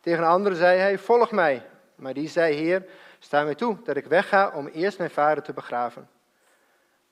Tegen 0.00 0.22
een 0.22 0.28
andere 0.28 0.54
zei 0.54 0.78
hij: 0.78 0.98
Volg 0.98 1.30
mij. 1.30 1.62
Maar 1.94 2.14
die 2.14 2.28
zei: 2.28 2.54
Heer, 2.54 2.84
sta 3.18 3.44
mij 3.44 3.54
toe 3.54 3.76
dat 3.84 3.96
ik 3.96 4.06
wegga 4.06 4.50
om 4.54 4.66
eerst 4.66 4.98
mijn 4.98 5.10
vader 5.10 5.42
te 5.42 5.52
begraven. 5.52 6.08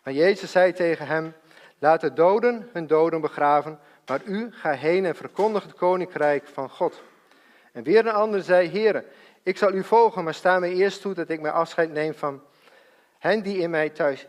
Maar 0.02 0.14
Jezus 0.14 0.50
zei 0.50 0.72
tegen 0.72 1.06
hem: 1.06 1.34
Laat 1.78 2.00
de 2.00 2.12
doden 2.12 2.68
hun 2.72 2.86
doden 2.86 3.20
begraven, 3.20 3.78
maar 4.06 4.20
u 4.24 4.52
ga 4.52 4.70
heen 4.70 5.04
en 5.04 5.14
verkondig 5.16 5.62
het 5.62 5.74
koninkrijk 5.74 6.46
van 6.46 6.70
God. 6.70 7.02
En 7.72 7.82
weer 7.82 8.06
een 8.06 8.12
ander 8.12 8.42
zei: 8.42 8.68
Heer, 8.68 9.04
ik 9.44 9.58
zal 9.58 9.72
u 9.72 9.84
volgen, 9.84 10.24
maar 10.24 10.34
sta 10.34 10.58
mij 10.58 10.72
eerst 10.72 11.00
toe 11.00 11.14
dat 11.14 11.28
ik 11.28 11.40
mijn 11.40 11.54
afscheid 11.54 11.90
neem 11.90 12.14
van 12.14 12.42
hen 13.18 13.42
die 13.42 13.58
in, 13.58 13.70
mij 13.70 13.90
thuis, 13.90 14.26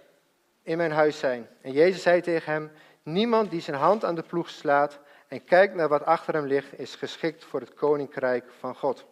in 0.64 0.78
mijn 0.78 0.92
huis 0.92 1.20
zijn. 1.20 1.48
En 1.62 1.72
Jezus 1.72 2.02
zei 2.02 2.22
tegen 2.22 2.54
hem: 2.54 2.72
Niemand 3.04 3.52
die 3.52 3.62
zijn 3.62 3.78
hand 3.78 4.06
aan 4.06 4.16
de 4.16 4.24
ploeg 4.24 4.50
slaat 4.50 5.00
en 5.28 5.44
kijkt 5.44 5.76
naar 5.76 5.88
wat 5.88 6.06
achter 6.06 6.34
hem 6.34 6.46
ligt, 6.46 6.80
is 6.80 6.96
geschikt 6.96 7.44
voor 7.44 7.60
het 7.60 7.74
koninkrijk 7.74 8.46
van 8.60 8.76
God. 8.76 9.06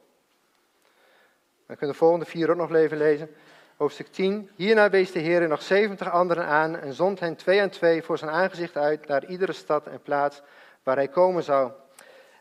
We 1.65 1.75
kunnen 1.75 1.95
de 1.95 2.01
volgende 2.01 2.25
vier 2.25 2.49
ook 2.49 2.57
nog 2.57 2.73
even 2.73 2.97
lezen. 2.97 3.29
Hoofdstuk 3.77 4.07
10. 4.07 4.49
Hierna 4.55 4.89
wees 4.89 5.11
de 5.11 5.19
Heer 5.19 5.47
nog 5.47 5.61
zeventig 5.61 6.11
anderen 6.11 6.45
aan 6.45 6.79
en 6.79 6.93
zond 6.93 7.19
hen 7.19 7.35
twee 7.35 7.61
aan 7.61 7.69
twee 7.69 8.03
voor 8.03 8.17
zijn 8.17 8.31
aangezicht 8.31 8.77
uit 8.77 9.07
naar 9.07 9.25
iedere 9.25 9.53
stad 9.53 9.87
en 9.87 10.01
plaats 10.01 10.41
waar 10.83 10.95
hij 10.95 11.07
komen 11.07 11.43
zou. 11.43 11.71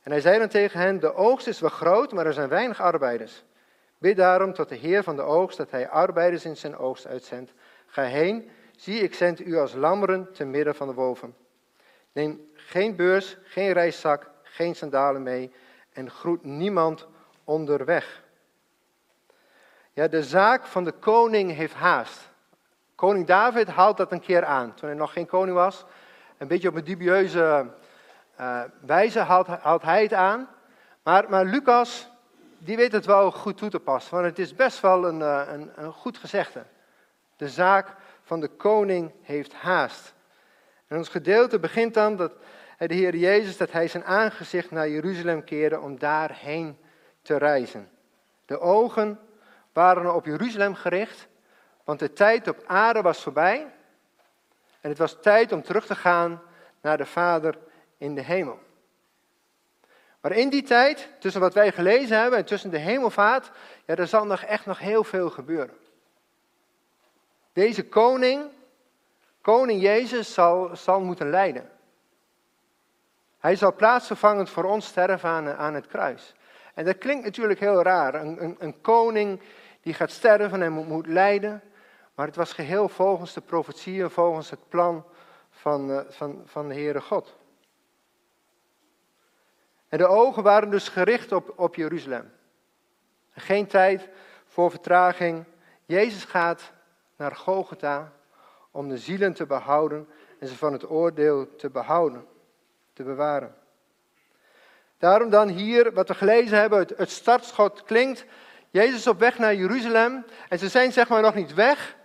En 0.03 0.11
hij 0.11 0.21
zei 0.21 0.39
dan 0.39 0.49
tegen 0.49 0.81
hen, 0.81 1.01
de 1.01 1.15
oogst 1.15 1.47
is 1.47 1.61
wel 1.61 1.71
groot, 1.71 2.13
maar 2.13 2.27
er 2.27 2.33
zijn 2.33 2.49
weinig 2.49 2.81
arbeiders. 2.81 3.45
Bid 4.03 4.17
daarom 4.17 4.53
tot 4.53 4.69
de 4.69 4.75
Heer 4.75 5.03
van 5.03 5.17
de 5.17 5.23
oogst 5.23 5.57
dat 5.57 5.71
hij 5.71 5.89
arbeiders 5.89 6.45
in 6.45 6.57
zijn 6.57 6.77
oogst 6.77 7.07
uitzendt. 7.07 7.53
Ga 7.87 8.03
heen, 8.03 8.51
zie 8.77 9.01
ik 9.01 9.15
zend 9.15 9.41
u 9.41 9.57
als 9.59 9.75
lammeren 9.75 10.33
te 10.33 10.45
midden 10.45 10.75
van 10.75 10.89
de 10.89 10.95
wolven. 10.95 11.35
Neem 12.13 12.51
geen 12.55 12.97
beurs, 12.97 13.37
geen 13.45 13.73
reiszak, 13.73 14.31
geen 14.43 14.75
sandalen 14.75 15.23
mee 15.23 15.53
en 15.93 16.11
groet 16.11 16.45
niemand 16.45 17.07
onderweg. 17.45 18.23
Ja, 19.93 20.09
de 20.09 20.23
zaak 20.23 20.67
van 20.67 20.85
de 20.85 20.93
koning 20.93 21.53
heeft 21.53 21.75
haast. 21.75 22.31
Koning 22.95 23.27
David 23.27 23.69
haalt 23.69 23.97
dat 23.97 24.13
een 24.13 24.21
keer 24.21 24.45
aan, 24.45 24.75
toen 24.75 24.89
hij 24.89 24.99
nog 24.99 25.13
geen 25.13 25.27
koning 25.27 25.57
was. 25.57 25.85
Een 26.39 26.49
beetje 26.49 26.69
op 26.69 26.75
een 26.75 26.85
dubieuze 26.85 27.67
uh, 28.41 28.63
wijze 28.81 29.19
haalt, 29.19 29.47
haalt, 29.47 29.83
hij 29.83 30.03
het 30.03 30.13
aan. 30.13 30.49
Maar, 31.03 31.25
maar, 31.29 31.45
Lucas, 31.45 32.12
die 32.65 32.77
weet 32.77 32.93
het 32.93 33.07
wel 33.07 33.31
goed 33.31 33.57
toe 33.57 33.71
te 33.71 33.81
passen, 33.81 34.15
want 34.15 34.27
het 34.27 34.39
is 34.39 34.55
best 34.55 34.81
wel 34.81 35.07
een, 35.07 35.21
uh, 35.21 35.43
een, 35.47 35.71
een 35.75 35.93
goed 35.93 36.19
gezegde. 36.19 36.65
De 37.37 37.49
zaak 37.49 37.95
van 38.23 38.41
de 38.41 38.49
koning 38.49 39.13
heeft 39.23 39.53
haast. 39.53 40.15
En 40.87 40.97
ons 40.97 41.09
gedeelte 41.09 41.59
begint 41.59 41.95
dan 41.95 42.17
dat 42.17 42.33
de 42.79 42.95
Heer 42.95 43.17
Jezus, 43.17 43.57
dat 43.57 43.73
hij 43.73 43.89
zijn 43.89 44.05
aangezicht 44.05 44.71
naar 44.71 44.89
Jeruzalem 44.89 45.45
keerde 45.45 45.81
om 45.81 45.99
daarheen 45.99 46.79
te 47.23 47.37
reizen. 47.37 47.91
De 48.47 48.61
ogen 48.61 49.19
waren 49.73 50.15
op 50.15 50.25
Jeruzalem 50.25 50.75
gericht, 50.75 51.29
want 51.85 51.99
de 51.99 52.13
tijd 52.13 52.49
op 52.49 52.63
aarde 52.67 53.03
was 53.03 53.23
voorbij. 53.23 53.67
En 54.81 54.89
het 54.89 54.99
was 54.99 55.17
tijd 55.21 55.53
om 55.53 55.63
terug 55.63 55.87
te 55.87 55.95
gaan 55.95 56.43
naar 56.81 56.97
de 56.97 57.07
Vader 57.07 57.59
in 57.99 58.15
de 58.15 58.23
hemel. 58.23 58.59
Maar 60.23 60.33
in 60.33 60.49
die 60.49 60.63
tijd, 60.63 61.09
tussen 61.19 61.41
wat 61.41 61.55
wij 61.55 61.73
gelezen 61.73 62.21
hebben 62.21 62.39
en 62.39 62.45
tussen 62.45 62.71
de 62.71 62.79
hemelvaart, 62.79 63.51
ja, 63.85 63.97
er 63.97 64.07
zal 64.07 64.27
nog 64.27 64.43
echt 64.43 64.67
nog 64.67 64.79
heel 64.79 65.05
veel 65.05 65.31
gebeuren. 65.31 65.77
Deze 67.53 67.89
koning, 67.89 68.43
koning 69.41 69.83
Jezus, 69.83 70.35
zal, 70.35 70.77
zal 70.77 71.01
moeten 71.01 71.31
lijden. 71.31 71.71
Hij 73.39 73.57
zal 73.57 73.75
plaatsvervangend 73.75 74.51
voor 74.51 74.65
ons 74.65 74.87
sterven 74.87 75.57
aan, 75.59 75.75
het 75.75 75.87
kruis. 75.87 76.35
En 76.75 76.85
dat 76.85 76.99
klinkt 76.99 77.25
natuurlijk 77.25 77.61
heel 77.61 77.83
raar. 77.83 78.15
Een, 78.15 78.43
een, 78.43 78.57
een 78.59 78.81
koning 78.81 79.41
die 79.81 79.95
gaat 79.95 80.11
sterven 80.11 80.63
en 80.63 80.73
moet, 80.73 80.89
moet 80.89 81.07
lijden. 81.07 81.63
Maar 82.15 82.27
het 82.27 82.37
was 82.37 82.53
geheel 82.53 82.89
volgens 82.89 83.33
de 83.33 83.41
profetieën, 83.41 84.11
volgens 84.11 84.51
het 84.51 84.69
plan 84.69 85.05
van, 85.51 85.91
uh, 85.91 86.01
van, 86.09 86.43
van 86.45 86.69
de 86.69 86.75
Heere 86.75 87.01
God. 87.01 87.37
En 89.93 89.99
de 89.99 90.07
ogen 90.07 90.43
waren 90.43 90.71
dus 90.71 90.89
gericht 90.89 91.33
op, 91.33 91.53
op 91.57 91.75
Jeruzalem. 91.75 92.33
Geen 93.35 93.67
tijd 93.67 94.09
voor 94.47 94.71
vertraging. 94.71 95.45
Jezus 95.85 96.25
gaat 96.25 96.73
naar 97.17 97.37
Golgotha 97.37 98.13
om 98.71 98.89
de 98.89 98.99
zielen 98.99 99.33
te 99.33 99.47
behouden 99.47 100.09
en 100.39 100.49
ze 100.49 100.57
van 100.57 100.73
het 100.73 100.91
oordeel 100.91 101.57
te 101.57 101.71
behouden, 101.71 102.27
te 102.93 103.03
bewaren. 103.03 103.55
Daarom 104.99 105.31
dan 105.31 105.49
hier, 105.49 105.93
wat 105.93 106.09
we 106.09 106.15
gelezen 106.15 106.59
hebben, 106.59 106.79
het, 106.79 106.95
het 106.97 107.11
startschot 107.11 107.83
klinkt. 107.83 108.25
Jezus 108.71 109.07
op 109.07 109.19
weg 109.19 109.39
naar 109.39 109.55
Jeruzalem 109.55 110.25
en 110.49 110.59
ze 110.59 110.69
zijn 110.69 110.93
zeg 110.93 111.09
maar 111.09 111.23
nog 111.23 111.35
niet 111.35 111.55
weg. 111.55 111.97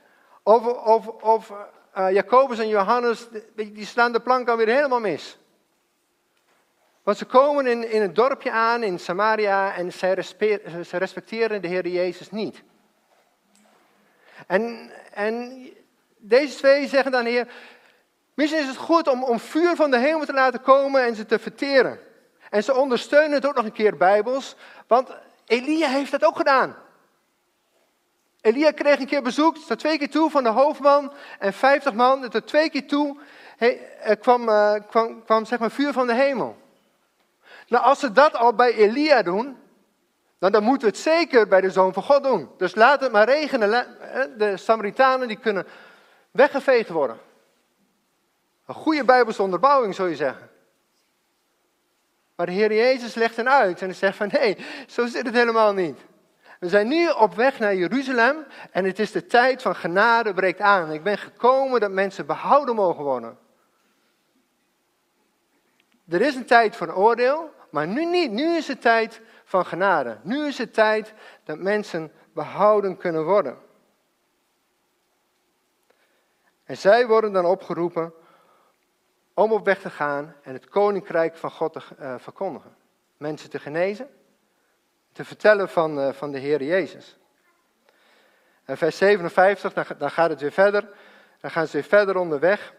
Of, 0.44 0.66
of, 0.86 1.08
of 1.08 1.52
uh, 1.98 2.12
Jacobus 2.12 2.60
en 2.60 2.68
Johannes, 2.68 3.28
die 3.56 3.86
slaan 3.86 4.12
de 4.12 4.20
plank 4.20 4.50
alweer 4.50 4.68
helemaal 4.68 5.00
mis. 5.00 5.38
Want 7.08 7.20
ze 7.20 7.26
komen 7.26 7.68
in, 7.68 7.92
in 7.92 8.02
een 8.02 8.14
dorpje 8.14 8.52
aan 8.52 8.84
in 8.84 9.00
Samaria 9.00 9.76
en 9.76 9.92
ze 9.92 10.98
respecteren 10.98 11.62
de 11.62 11.68
Heer 11.68 11.88
Jezus 11.88 12.32
niet. 12.32 12.64
En, 14.48 14.92
en 15.14 15.68
deze 16.18 16.58
twee 16.58 16.88
zeggen 16.88 17.12
dan, 17.12 17.26
Heer, 17.26 17.48
misschien 18.34 18.60
is 18.60 18.68
het 18.68 18.78
goed 18.78 19.08
om, 19.08 19.24
om 19.24 19.40
vuur 19.40 19.76
van 19.76 19.92
de 19.92 19.98
hemel 19.98 20.26
te 20.26 20.34
laten 20.34 20.62
komen 20.62 21.06
en 21.06 21.16
ze 21.16 21.26
te 21.26 21.40
verteren. 21.40 22.00
En 22.50 22.64
ze 22.64 22.76
ondersteunen 22.76 23.32
het 23.32 23.46
ook 23.46 23.56
nog 23.56 23.66
een 23.66 23.72
keer 23.72 23.98
bijbels, 23.98 24.56
want 24.88 25.10
Elia 25.46 25.88
heeft 25.88 26.12
dat 26.12 26.24
ook 26.24 26.38
gedaan. 26.38 26.76
Elia 28.42 28.72
kreeg 28.72 29.00
een 29.00 29.06
keer 29.06 29.24
bezoek, 29.24 29.58
tot 29.58 29.80
twee 29.80 29.98
keer 29.98 30.10
toe 30.10 30.30
van 30.30 30.44
de 30.44 30.50
hoofdman 30.50 31.14
en 31.40 31.54
vijftig 31.54 31.94
man. 31.94 32.30
Tot 32.30 32.48
twee 32.48 32.70
keer 32.70 32.88
toe 32.88 33.18
er 34.00 34.18
kwam, 34.18 34.50
uh, 34.50 34.74
kwam, 34.90 35.24
kwam 35.24 35.46
zeg 35.46 35.60
maar 35.60 35.72
vuur 35.72 35.94
van 35.94 36.08
de 36.08 36.14
hemel. 36.14 36.66
Nou, 37.68 37.84
als 37.84 38.00
ze 38.00 38.12
dat 38.12 38.34
al 38.34 38.54
bij 38.54 38.74
Elia 38.74 39.22
doen, 39.22 39.58
dan, 40.40 40.52
dan 40.52 40.64
moeten 40.64 40.88
we 40.88 40.94
het 40.94 41.04
zeker 41.04 41.48
bij 41.48 41.62
de 41.62 41.72
Zoon 41.72 41.94
van 41.94 42.04
God 42.04 42.24
doen. 42.24 42.50
Dus 42.58 42.76
laat 42.76 43.02
het 43.02 43.12
maar 43.12 43.26
regenen. 43.26 43.70
De 44.38 44.58
Samaritanen 44.58 45.28
die 45.28 45.40
kunnen 45.40 45.68
weggeveegd 46.32 46.90
worden. 46.90 47.18
Een 48.66 48.76
goede 48.76 49.04
bijbelse 49.04 49.42
onderbouwing, 49.42 49.96
zou 49.96 50.10
je 50.10 50.16
zeggen. 50.16 50.50
Maar 52.36 52.46
de 52.46 52.52
Heer 52.52 52.74
Jezus 52.74 53.16
legt 53.16 53.36
hen 53.36 53.50
uit 53.50 53.82
en 53.82 53.96
zegt 53.96 54.18
van 54.18 54.30
nee, 54.32 54.58
zo 54.88 55.06
zit 55.06 55.26
het 55.26 55.36
helemaal 55.36 55.74
niet. 55.74 56.00
We 56.60 56.70
zijn 56.70 56.88
nu 56.88 57.10
op 57.10 57.36
weg 57.36 57.60
naar 57.60 57.76
Jeruzalem 57.76 58.46
en 58.72 58.86
het 58.86 59.00
is 59.00 59.12
de 59.12 59.26
tijd 59.26 59.62
van 59.62 59.76
genade 59.76 60.34
breekt 60.34 60.60
aan. 60.60 60.92
Ik 60.92 61.04
ben 61.04 61.18
gekomen 61.18 61.80
dat 61.80 61.92
mensen 61.92 62.26
behouden 62.26 62.76
mogen 62.76 63.04
worden. 63.04 63.38
Er 66.10 66.22
is 66.22 66.36
een 66.36 66.46
tijd 66.46 66.76
van 66.76 66.94
oordeel, 66.94 67.52
maar 67.70 67.88
nu 67.88 68.06
niet. 68.06 68.32
Nu 68.32 68.56
is 68.56 68.68
het 68.68 68.82
tijd 68.82 69.22
van 69.44 69.66
genade. 69.66 70.18
Nu 70.22 70.48
is 70.48 70.58
het 70.58 70.74
tijd 70.74 71.14
dat 71.44 71.60
mensen 71.60 72.12
behouden 72.34 72.98
kunnen 72.98 73.26
worden. 73.26 73.58
En 76.64 76.78
zij 76.78 77.08
worden 77.08 77.34
dan 77.34 77.46
opgeroepen 77.46 78.14
om 79.34 79.52
op 79.52 79.66
weg 79.66 79.80
te 79.80 79.90
gaan 79.90 80.36
en 80.42 80.54
het 80.54 80.68
koninkrijk 80.68 81.36
van 81.36 81.52
God 81.52 81.74
te 81.74 81.82
uh, 82.00 82.16
verkondigen. 82.18 82.76
Mensen 83.18 83.50
te 83.50 83.60
genezen, 83.60 84.10
te 85.12 85.26
vertellen 85.26 85.70
van, 85.70 86.00
eh, 86.00 86.14
van 86.14 86.32
de 86.32 86.40
Heer 86.40 86.64
Jezus. 86.64 87.18
En 88.64 88.78
vers 88.78 88.98
57, 88.98 89.74
dan, 89.98 90.12
gaat 90.12 90.30
het 90.30 90.42
weer 90.42 90.52
verder. 90.52 90.90
Dan 91.40 91.52
gaan 91.52 91.68
ze 91.68 91.74
weer 91.74 91.84
verder 91.84 92.18
onderweg. 92.18 92.74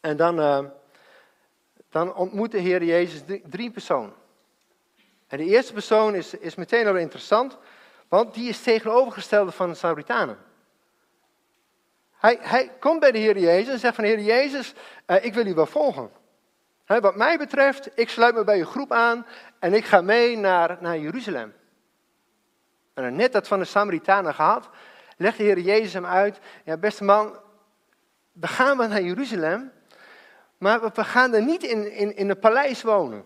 En 0.00 0.16
dan, 0.16 0.38
uh, 0.38 0.64
dan 1.94 2.14
ontmoet 2.14 2.50
de 2.50 2.58
Heer 2.58 2.84
Jezus 2.84 3.22
drie, 3.44 3.70
personen. 3.70 4.12
En 5.26 5.38
de 5.38 5.44
eerste 5.44 5.72
persoon 5.72 6.14
is, 6.14 6.34
is 6.34 6.54
meteen 6.54 6.86
al 6.86 6.96
interessant, 6.96 7.58
want 8.08 8.34
die 8.34 8.48
is 8.48 8.62
tegenovergestelde 8.62 9.52
van 9.52 9.68
de 9.68 9.74
Samaritanen. 9.74 10.38
Hij, 12.10 12.38
hij 12.40 12.70
komt 12.80 13.00
bij 13.00 13.12
de 13.12 13.18
Heer 13.18 13.38
Jezus 13.38 13.72
en 13.72 13.78
zegt 13.78 13.94
van 13.94 14.04
Heer 14.04 14.20
Jezus, 14.20 14.74
uh, 15.06 15.24
ik 15.24 15.34
wil 15.34 15.46
u 15.46 15.54
wel 15.54 15.66
volgen. 15.66 16.10
Wat 16.86 17.16
mij 17.16 17.38
betreft, 17.38 17.90
ik 17.94 18.08
sluit 18.08 18.34
me 18.34 18.44
bij 18.44 18.58
uw 18.58 18.64
groep 18.64 18.92
aan 18.92 19.26
en 19.58 19.74
ik 19.74 19.84
ga 19.84 20.00
mee 20.00 20.36
naar, 20.36 20.76
naar 20.80 20.98
Jeruzalem. 20.98 21.54
En 22.94 23.16
net 23.16 23.32
dat 23.32 23.48
van 23.48 23.58
de 23.58 23.64
Samaritanen 23.64 24.34
gehad, 24.34 24.68
legt 25.16 25.36
de 25.36 25.42
Heer 25.42 25.58
Jezus 25.58 25.92
hem 25.92 26.06
uit. 26.06 26.38
Ja, 26.64 26.76
beste 26.76 27.04
man, 27.04 27.38
we 28.32 28.46
gaan 28.46 28.78
wel 28.78 28.88
naar 28.88 29.02
Jeruzalem, 29.02 29.72
maar 30.58 30.80
we 30.80 31.04
gaan 31.04 31.34
er 31.34 31.42
niet 31.42 31.62
in, 31.62 31.92
in, 31.92 32.16
in 32.16 32.30
een 32.30 32.38
paleis 32.38 32.82
wonen. 32.82 33.24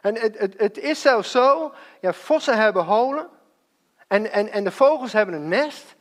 En 0.00 0.18
het, 0.18 0.38
het, 0.38 0.54
het 0.58 0.78
is 0.78 1.00
zelfs 1.00 1.30
zo, 1.30 1.74
ja, 2.00 2.12
vossen 2.12 2.58
hebben 2.58 2.84
holen 2.84 3.28
en, 4.06 4.32
en, 4.32 4.48
en 4.48 4.64
de 4.64 4.70
vogels 4.70 5.12
hebben 5.12 5.34
een 5.34 5.48
nest. 5.48 5.94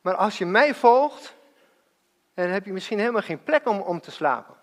Maar 0.00 0.14
als 0.14 0.38
je 0.38 0.46
mij 0.46 0.74
volgt, 0.74 1.34
dan 2.34 2.48
heb 2.48 2.64
je 2.64 2.72
misschien 2.72 2.98
helemaal 2.98 3.22
geen 3.22 3.42
plek 3.42 3.68
om, 3.68 3.80
om 3.80 4.00
te 4.00 4.10
slapen. 4.10 4.54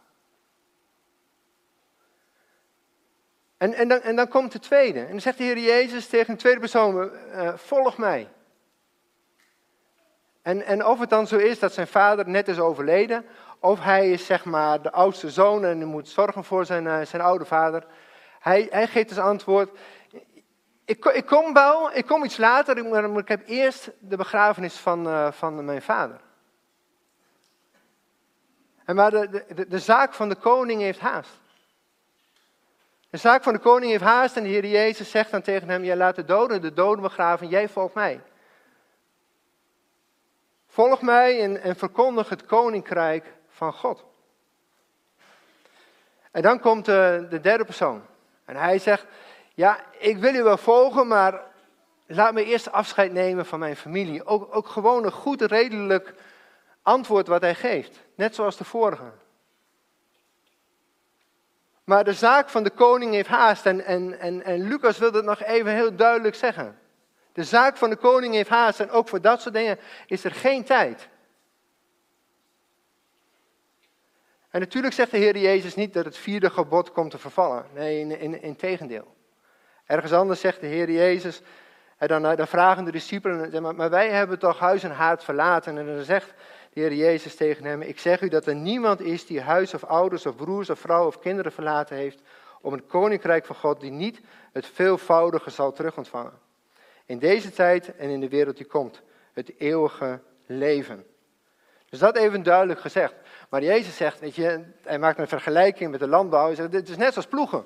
En, 3.58 3.74
en, 3.74 3.88
dan, 3.88 4.02
en 4.02 4.16
dan 4.16 4.28
komt 4.28 4.52
de 4.52 4.60
tweede. 4.60 5.00
En 5.00 5.10
dan 5.10 5.22
zegt 5.22 5.38
de 5.38 5.44
Heer 5.44 5.58
Jezus 5.58 6.08
tegen 6.08 6.34
de 6.34 6.40
tweede 6.40 6.60
persoon, 6.60 7.12
uh, 7.34 7.54
volg 7.56 7.98
mij. 7.98 8.30
En, 10.42 10.62
en 10.66 10.86
of 10.86 11.00
het 11.00 11.10
dan 11.10 11.28
zo 11.28 11.38
is 11.38 11.60
dat 11.60 11.74
zijn 11.74 11.88
vader 11.88 12.30
net 12.30 12.48
is 12.48 12.60
overleden, 12.60 13.26
of 13.60 13.80
hij 13.80 14.12
is 14.12 14.26
zeg 14.26 14.46
maar 14.46 14.82
de 14.82 14.92
oudste 14.92 15.30
zoon 15.30 15.66
en 15.66 15.86
moet 15.86 16.08
zorgen 16.08 16.44
voor 16.44 16.66
zijn, 16.66 16.86
uh, 16.86 17.02
zijn 17.02 17.22
oude 17.22 17.46
vader. 17.46 17.86
Hij, 18.40 18.68
hij 18.70 18.88
geeft 18.88 19.10
als 19.10 19.20
antwoord, 19.20 19.70
ik, 20.86 21.06
ik, 21.06 21.26
kom 21.26 21.54
wel, 21.54 21.92
ik 21.94 22.06
kom 22.06 22.24
iets 22.24 22.38
later, 22.38 22.86
maar 22.86 23.18
ik 23.18 23.28
heb 23.28 23.48
eerst 23.48 23.92
de 24.00 24.18
begrafenis 24.18 24.76
van, 24.76 25.08
uh, 25.08 25.32
van 25.32 25.66
mijn 25.66 25.82
vader. 25.82 26.22
En 28.86 28.96
maar 28.96 29.12
de, 29.12 29.46
de, 29.56 29.68
de 29.68 29.80
zaak 29.80 30.14
van 30.14 30.30
de 30.30 30.36
koning 30.36 30.82
heeft 30.82 31.00
haast. 31.00 31.40
De 33.10 33.18
zaak 33.18 33.44
van 33.44 33.54
de 33.54 33.60
koning 33.60 33.92
heeft 33.92 34.04
haast 34.04 34.38
en 34.38 34.44
de 34.44 34.50
Heer 34.50 34.66
Jezus 34.66 35.12
zegt 35.12 35.32
dan 35.32 35.42
tegen 35.42 35.70
hem, 35.70 35.84
jij 35.84 35.96
laat 35.96 36.16
de 36.16 36.26
doden 36.26 36.62
de 36.62 36.74
doden 36.74 37.02
begraven, 37.02 37.48
jij 37.48 37.70
volgt 37.70 37.94
mij. 37.94 38.22
Volg 40.68 41.02
mij 41.02 41.42
en, 41.42 41.62
en 41.62 41.76
verkondig 41.76 42.30
het 42.30 42.46
koninkrijk 42.46 43.34
van 43.60 43.74
God. 43.74 44.06
En 46.32 46.42
dan 46.42 46.60
komt 46.60 46.86
de, 46.86 47.28
de 47.30 47.40
derde 47.40 47.66
persoon. 47.66 48.02
En 48.46 48.56
hij 48.56 48.80
zegt, 48.80 49.06
ja, 49.54 49.80
ik 49.98 50.18
wil 50.18 50.34
u 50.36 50.44
wel 50.44 50.58
volgen, 50.58 51.08
maar 51.08 51.42
laat 52.08 52.34
me 52.34 52.44
eerst 52.44 52.72
afscheid 52.72 53.12
nemen 53.12 53.46
van 53.46 53.60
mijn 53.60 53.76
familie. 53.76 54.26
Ook, 54.26 54.56
ook 54.56 54.68
gewoon 54.68 55.06
een 55.06 55.12
goed, 55.12 55.42
redelijk 55.42 56.14
antwoord 56.82 57.28
wat 57.28 57.42
hij 57.42 57.56
geeft. 57.56 58.00
Net 58.16 58.36
zoals 58.36 58.58
de 58.58 58.64
vorige. 58.64 59.12
Maar 61.84 62.04
de 62.04 62.14
zaak 62.14 62.50
van 62.50 62.64
de 62.64 62.70
koning 62.70 63.14
heeft 63.14 63.30
haast. 63.30 63.66
En, 63.66 63.86
en, 63.86 64.20
en, 64.20 64.44
en 64.44 64.68
Lucas 64.68 64.98
wil 64.98 65.12
het 65.12 65.26
nog 65.26 65.44
even 65.44 65.72
heel 65.72 65.96
duidelijk 65.96 66.36
zeggen. 66.36 66.80
De 67.34 67.44
zaak 67.44 67.78
van 67.78 67.90
de 67.90 67.96
koning 67.96 68.34
heeft 68.34 68.50
haast. 68.50 68.80
En 68.80 68.92
ook 68.92 69.08
voor 69.08 69.22
dat 69.22 69.42
soort 69.42 69.54
dingen 69.54 69.80
is 70.06 70.24
er 70.24 70.32
geen 70.32 70.64
tijd. 70.64 71.10
En 74.50 74.60
natuurlijk 74.60 74.94
zegt 74.94 75.12
de 75.12 75.18
Heer 75.18 75.38
Jezus 75.38 75.76
niet 75.76 75.94
dat 75.94 76.06
het 76.06 76.18
vierde 76.18 76.50
gebod 76.50 76.92
komt 76.92 77.12
te 77.12 77.18
vervallen. 77.18 77.66
Nee, 77.74 78.00
in, 78.00 78.42
in, 78.42 78.56
tegendeel. 78.56 79.16
Ergens 79.86 80.14
anders 80.14 80.40
zegt 80.40 80.62
de 80.62 80.68
Heer 80.68 80.92
Jezus, 80.92 81.42
en 81.98 82.08
dan, 82.08 82.22
dan 82.22 82.48
vragen 82.48 82.86
de 82.86 82.92
discipelen, 82.92 83.76
maar 83.76 83.90
wij 83.90 84.10
hebben 84.10 84.40
toch 84.40 84.60
huis 84.60 84.84
en 84.84 84.92
haard 84.92 85.24
verlaten. 85.24 85.78
En 85.78 85.86
dan 85.86 86.04
zegt 86.04 86.34
de 86.74 86.80
Heer 86.80 86.94
Jezus 86.94 87.36
tegen 87.36 87.66
hem, 87.66 87.82
ik 87.82 88.00
zeg 88.00 88.22
u 88.22 88.28
dat 88.28 88.46
er 88.46 88.56
niemand 88.56 89.02
is 89.02 89.26
die 89.26 89.42
huis 89.42 89.74
of 89.74 89.84
ouders 89.84 90.26
of 90.26 90.36
broers 90.36 90.70
of 90.70 90.80
vrouwen 90.80 91.08
of 91.08 91.20
kinderen 91.20 91.52
verlaten 91.52 91.96
heeft 91.96 92.22
om 92.62 92.74
het 92.74 92.86
koninkrijk 92.86 93.46
van 93.46 93.56
God 93.56 93.80
die 93.80 93.92
niet 93.92 94.22
het 94.52 94.66
veelvoudige 94.66 95.50
zal 95.50 95.72
terugontvangen. 95.72 96.40
In 97.06 97.20
deze 97.20 97.52
tijd 97.52 97.96
en 97.96 98.10
in 98.10 98.20
de 98.20 98.30
wereld 98.30 98.58
die 98.58 98.66
komt, 98.66 99.02
het 99.34 99.52
eeuwige 99.58 100.20
leven. 100.46 101.06
Dus 101.90 102.00
dat 102.00 102.18
even 102.18 102.44
duidelijk 102.44 102.80
gezegd. 102.80 103.14
Maar 103.50 103.64
Jezus 103.64 103.96
zegt, 103.96 104.20
weet 104.20 104.36
je, 104.36 104.66
hij 104.84 105.00
maakt 105.00 105.20
een 105.20 105.28
vergelijking 105.28 105.92
met 105.92 106.00
de 106.00 106.08
landbouw. 106.08 106.46
Hij 106.46 106.56
zegt, 106.56 106.72
dit 106.72 106.90
is 106.90 106.98
net 106.98 107.14
zoals 107.14 107.28
ploegen. 107.28 107.66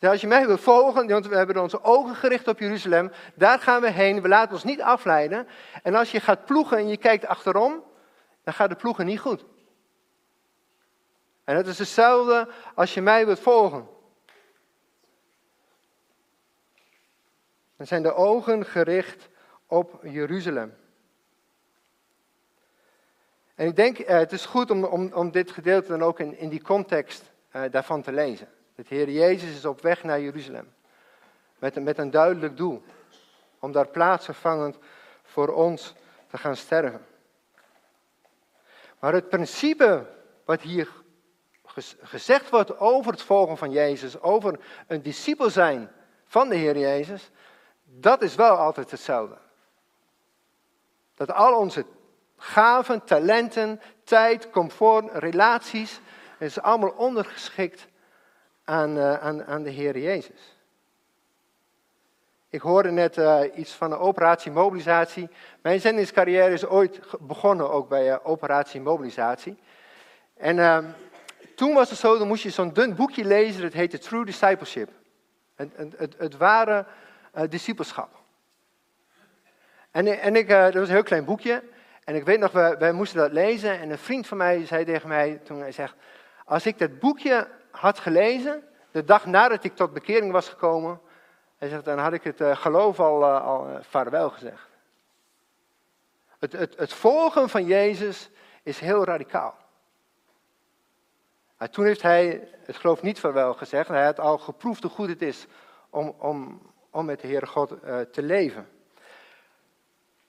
Als 0.00 0.20
je 0.20 0.26
mij 0.26 0.46
wil 0.46 0.58
volgen, 0.58 1.08
want 1.08 1.26
we 1.26 1.36
hebben 1.36 1.62
onze 1.62 1.82
ogen 1.82 2.14
gericht 2.14 2.48
op 2.48 2.58
Jeruzalem, 2.58 3.12
daar 3.34 3.58
gaan 3.58 3.80
we 3.80 3.90
heen, 3.90 4.22
we 4.22 4.28
laten 4.28 4.52
ons 4.52 4.64
niet 4.64 4.82
afleiden. 4.82 5.48
En 5.82 5.94
als 5.94 6.10
je 6.10 6.20
gaat 6.20 6.44
ploegen 6.44 6.78
en 6.78 6.88
je 6.88 6.96
kijkt 6.96 7.26
achterom, 7.26 7.84
dan 8.44 8.54
gaat 8.54 8.68
de 8.68 8.76
ploegen 8.76 9.06
niet 9.06 9.20
goed. 9.20 9.44
En 11.44 11.54
dat 11.54 11.66
is 11.66 11.78
hetzelfde 11.78 12.48
als 12.74 12.94
je 12.94 13.02
mij 13.02 13.26
wilt 13.26 13.40
volgen. 13.40 13.88
Dan 17.76 17.86
zijn 17.86 18.02
de 18.02 18.14
ogen 18.14 18.66
gericht 18.66 19.28
op 19.66 20.00
Jeruzalem. 20.02 20.74
En 23.56 23.66
ik 23.66 23.76
denk, 23.76 23.98
eh, 23.98 24.18
het 24.18 24.32
is 24.32 24.46
goed 24.46 24.70
om, 24.70 24.84
om, 24.84 25.12
om 25.12 25.30
dit 25.30 25.50
gedeelte 25.50 25.88
dan 25.88 26.02
ook 26.02 26.20
in, 26.20 26.38
in 26.38 26.48
die 26.48 26.62
context 26.62 27.32
eh, 27.50 27.62
daarvan 27.70 28.02
te 28.02 28.12
lezen. 28.12 28.48
De 28.74 28.84
Heer 28.88 29.10
Jezus 29.10 29.56
is 29.56 29.64
op 29.64 29.80
weg 29.80 30.02
naar 30.02 30.20
Jeruzalem. 30.20 30.72
Met, 31.58 31.82
met 31.82 31.98
een 31.98 32.10
duidelijk 32.10 32.56
doel. 32.56 32.82
Om 33.58 33.72
daar 33.72 33.88
plaatsvervangend 33.88 34.78
voor 35.22 35.48
ons 35.48 35.94
te 36.26 36.38
gaan 36.38 36.56
sterven. 36.56 37.06
Maar 38.98 39.12
het 39.12 39.28
principe 39.28 40.06
wat 40.44 40.60
hier 40.60 40.88
gezegd 42.02 42.50
wordt 42.50 42.78
over 42.78 43.12
het 43.12 43.22
volgen 43.22 43.56
van 43.56 43.70
Jezus, 43.70 44.20
over 44.20 44.60
een 44.86 45.02
discipel 45.02 45.50
zijn 45.50 45.90
van 46.26 46.48
de 46.48 46.56
Heer 46.56 46.78
Jezus, 46.78 47.30
dat 47.84 48.22
is 48.22 48.34
wel 48.34 48.56
altijd 48.56 48.90
hetzelfde. 48.90 49.38
Dat 51.14 51.32
al 51.32 51.58
onze 51.58 51.84
gaven, 52.36 53.04
talenten, 53.04 53.80
tijd, 54.04 54.50
comfort, 54.50 55.10
relaties, 55.12 56.00
is 56.38 56.60
allemaal 56.60 56.90
ondergeschikt 56.90 57.86
aan, 58.64 58.96
uh, 58.96 59.14
aan, 59.14 59.44
aan 59.44 59.62
de 59.62 59.70
Heer 59.70 59.98
Jezus. 59.98 60.56
Ik 62.48 62.60
hoorde 62.60 62.90
net 62.90 63.16
uh, 63.16 63.40
iets 63.54 63.72
van 63.72 63.90
de 63.90 63.98
operatie 63.98 64.52
mobilisatie. 64.52 65.28
Mijn 65.62 65.80
zendingscarrière 65.80 66.52
is 66.52 66.66
ooit 66.66 67.00
begonnen 67.20 67.70
ook 67.70 67.88
bij 67.88 68.08
uh, 68.08 68.16
operatie 68.22 68.80
mobilisatie. 68.80 69.58
En 70.36 70.56
uh, 70.56 70.78
toen 71.54 71.74
was 71.74 71.90
het 71.90 71.98
zo, 71.98 72.18
dan 72.18 72.26
moest 72.26 72.42
je 72.42 72.50
zo'n 72.50 72.72
dun 72.72 72.94
boekje 72.94 73.24
lezen, 73.24 73.62
dat 73.62 73.72
heette 73.72 73.98
True 73.98 74.24
Discipleship. 74.24 74.90
Het, 75.54 75.70
het, 75.96 76.14
het 76.18 76.36
ware 76.36 76.86
discipelschap. 77.48 78.08
En, 79.90 80.20
en 80.20 80.36
ik, 80.36 80.48
dat 80.48 80.74
was 80.74 80.88
een 80.88 80.94
heel 80.94 81.02
klein 81.02 81.24
boekje. 81.24 81.62
En 82.06 82.14
ik 82.14 82.24
weet 82.24 82.40
nog, 82.40 82.52
wij, 82.52 82.92
moesten 82.92 83.18
dat 83.18 83.32
lezen. 83.32 83.80
En 83.80 83.90
een 83.90 83.98
vriend 83.98 84.26
van 84.26 84.36
mij 84.36 84.66
zei 84.66 84.84
tegen 84.84 85.08
mij 85.08 85.40
toen 85.44 85.60
hij 85.60 85.72
zegt, 85.72 85.94
als 86.44 86.66
ik 86.66 86.78
dat 86.78 86.98
boekje 86.98 87.48
had 87.70 87.98
gelezen, 87.98 88.62
de 88.90 89.04
dag 89.04 89.26
nadat 89.26 89.64
ik 89.64 89.76
tot 89.76 89.92
bekering 89.92 90.32
was 90.32 90.48
gekomen, 90.48 91.00
hij 91.56 91.68
zegt, 91.68 91.84
dan 91.84 91.98
had 91.98 92.12
ik 92.12 92.22
het 92.22 92.40
uh, 92.40 92.56
geloof 92.56 93.00
al, 93.00 93.22
uh, 93.22 93.44
al 93.44 93.68
uh, 93.68 93.76
vaarwel 93.80 94.30
gezegd. 94.30 94.68
Het, 96.38 96.52
het, 96.52 96.76
het, 96.76 96.92
volgen 96.92 97.48
van 97.48 97.64
Jezus 97.64 98.30
is 98.62 98.78
heel 98.78 99.04
radicaal. 99.04 99.54
toen 101.70 101.84
heeft 101.84 102.02
hij 102.02 102.48
het 102.64 102.76
geloof 102.76 103.02
niet 103.02 103.20
vaarwel 103.20 103.54
gezegd. 103.54 103.88
Hij 103.88 104.04
had 104.04 104.20
al 104.20 104.38
geproefd 104.38 104.82
hoe 104.82 104.92
goed 104.92 105.08
het 105.08 105.22
is 105.22 105.46
om, 105.90 106.14
om, 106.18 106.62
om 106.90 107.04
met 107.04 107.20
de 107.20 107.26
Heere 107.26 107.46
God 107.46 107.68
te 108.12 108.22
leven. 108.22 108.68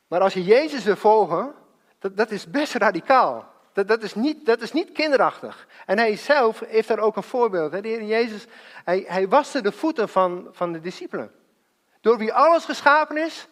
Maar 0.08 0.22
als 0.22 0.34
je 0.34 0.44
Jezus 0.44 0.84
wil 0.84 0.96
volgen, 0.96 1.56
dat, 2.00 2.18
dat 2.18 2.32
is 2.32 2.50
best 2.50 2.74
radicaal. 2.74 3.56
Dat, 3.74 3.88
dat, 3.88 4.04
is 4.04 4.16
niet, 4.16 4.46
dat 4.46 4.62
is 4.62 4.72
niet 4.72 4.92
kinderachtig. 4.92 5.68
En 5.86 5.98
hij 5.98 6.16
zelf 6.16 6.60
heeft 6.60 6.88
daar 6.88 7.00
ook 7.00 7.16
een 7.16 7.24
voorbeeld. 7.24 7.72
De 7.72 7.88
Heer 7.88 8.04
Jezus, 8.04 8.46
hij, 8.84 9.06
hij 9.08 9.28
waste 9.28 9.62
de 9.62 9.72
voeten 9.72 10.10
van, 10.10 10.48
van 10.52 10.72
de 10.72 10.80
discipelen. 10.80 11.32
Door 12.02 12.18
wie 12.18 12.34
alles 12.34 12.66
geschapen 12.66 13.18
is, 13.18 13.48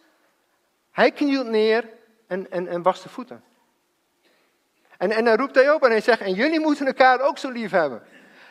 hij 0.92 1.12
knielt 1.12 1.48
neer 1.48 1.90
en, 2.28 2.52
en, 2.52 2.68
en 2.68 2.82
de 2.82 3.10
voeten. 3.10 3.44
En, 4.98 5.12
en 5.12 5.26
dan 5.26 5.38
roept 5.38 5.56
hij 5.56 5.72
op 5.72 5.84
en 5.84 5.90
hij 5.90 6.02
zegt, 6.02 6.22
en 6.22 6.34
jullie 6.34 6.60
moeten 6.60 6.88
elkaar 6.88 7.22
ook 7.22 7.38
zo 7.38 7.50
lief 7.50 7.72
hebben. 7.72 8.04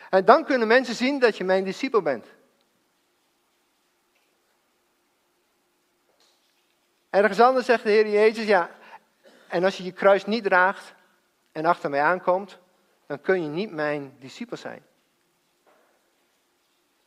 En 0.09 0.25
dan 0.25 0.45
kunnen 0.45 0.67
mensen 0.67 0.95
zien 0.95 1.19
dat 1.19 1.37
je 1.37 1.43
mijn 1.43 1.63
discipel 1.63 2.01
bent. 2.01 2.25
Ergens 7.09 7.39
anders 7.39 7.65
zegt 7.65 7.83
de 7.83 7.89
Heer 7.89 8.09
Jezus, 8.09 8.45
ja, 8.45 8.69
en 9.47 9.63
als 9.63 9.77
je 9.77 9.83
je 9.83 9.91
kruis 9.91 10.25
niet 10.25 10.43
draagt 10.43 10.93
en 11.51 11.65
achter 11.65 11.89
mij 11.89 12.01
aankomt, 12.01 12.59
dan 13.07 13.21
kun 13.21 13.41
je 13.41 13.47
niet 13.47 13.71
mijn 13.71 14.15
discipel 14.19 14.57
zijn. 14.57 14.83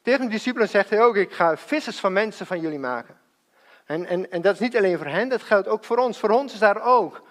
Tegen 0.03 0.25
de 0.25 0.31
discipelen 0.31 0.69
zegt 0.69 0.91
hij 0.91 1.03
ook, 1.03 1.17
ik 1.17 1.33
ga 1.33 1.57
vissers 1.57 2.01
van 2.01 2.13
mensen 2.13 2.47
van 2.47 2.61
jullie 2.61 2.79
maken. 2.79 3.19
En, 3.85 4.07
en, 4.07 4.31
en 4.31 4.43
dat 4.43 4.55
is 4.55 4.61
niet 4.61 4.77
alleen 4.77 4.97
voor 4.97 5.07
hen, 5.07 5.29
dat 5.29 5.43
geldt 5.43 5.69
ook 5.69 5.85
voor 5.85 5.97
ons. 5.97 6.19
Voor 6.19 6.31
ons 6.31 6.53
is 6.53 6.59
daar 6.59 6.83
ook 6.83 7.23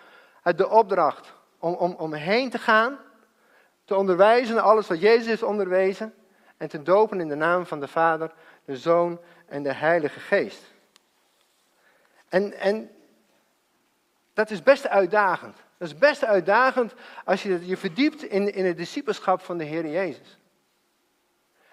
de 0.56 0.70
opdracht 0.70 1.34
om, 1.60 1.74
om, 1.74 1.94
om 1.94 2.14
heen 2.14 2.50
te 2.50 2.58
gaan, 2.58 2.98
te 3.86 3.96
onderwijzen, 3.96 4.64
alles 4.64 4.88
wat 4.88 5.02
Jezus 5.02 5.26
heeft 5.26 5.44
onderwezen, 5.44 6.14
en 6.58 6.68
te 6.68 6.84
dopen 6.84 7.20
in 7.20 7.28
de 7.28 7.36
naam 7.36 7.66
van 7.66 7.80
de 7.80 7.88
Vader, 7.88 8.32
de 8.66 8.78
Zoon 8.78 9.20
en 9.46 9.64
de 9.64 9.74
Heilige 9.74 10.20
Geest. 10.20 10.64
En, 12.30 12.54
en 12.54 12.90
dat 14.38 14.50
is 14.50 14.64
best 14.64 14.88
uitdagend. 14.88 15.56
Dat 15.78 15.88
is 15.88 15.98
best 15.98 16.26
uitdagend 16.26 16.94
als 17.26 17.44
je 17.44 17.68
je 17.68 17.78
verdiept 17.78 18.24
in, 18.24 18.54
in 18.54 18.66
het 18.66 18.78
discipelschap 18.78 19.42
van 19.42 19.58
de 19.58 19.64
Heer 19.64 19.88
Jezus. 19.88 20.38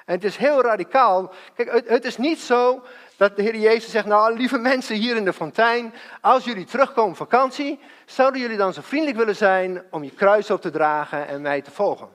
En 0.05 0.15
het 0.15 0.25
is 0.25 0.37
heel 0.37 0.63
radicaal. 0.63 1.33
Kijk, 1.55 1.73
het, 1.73 1.89
het, 1.89 2.05
is 2.05 2.17
niet 2.17 2.41
zo 2.41 2.83
dat 3.17 3.37
de 3.37 3.43
Heer 3.43 3.57
Jezus 3.57 3.91
zegt, 3.91 4.07
nou 4.07 4.37
lieve 4.37 4.59
mensen 4.59 4.97
hier 4.97 5.17
in 5.17 5.25
de 5.25 5.33
fontein, 5.33 5.95
als 6.21 6.45
jullie 6.45 6.65
terugkomen 6.65 7.17
vakantie, 7.17 7.81
zouden 8.05 8.41
jullie 8.41 8.57
dan 8.57 8.73
zo 8.73 8.81
vriendelijk 8.83 9.19
willen 9.19 9.37
zijn 9.37 9.83
om 9.91 10.05
je 10.05 10.11
kruis 10.11 10.51
op 10.51 10.61
te 10.61 10.71
dragen 10.71 11.27
en 11.27 11.43
mij 11.43 11.63
te 11.63 11.71
volgen? 11.71 12.09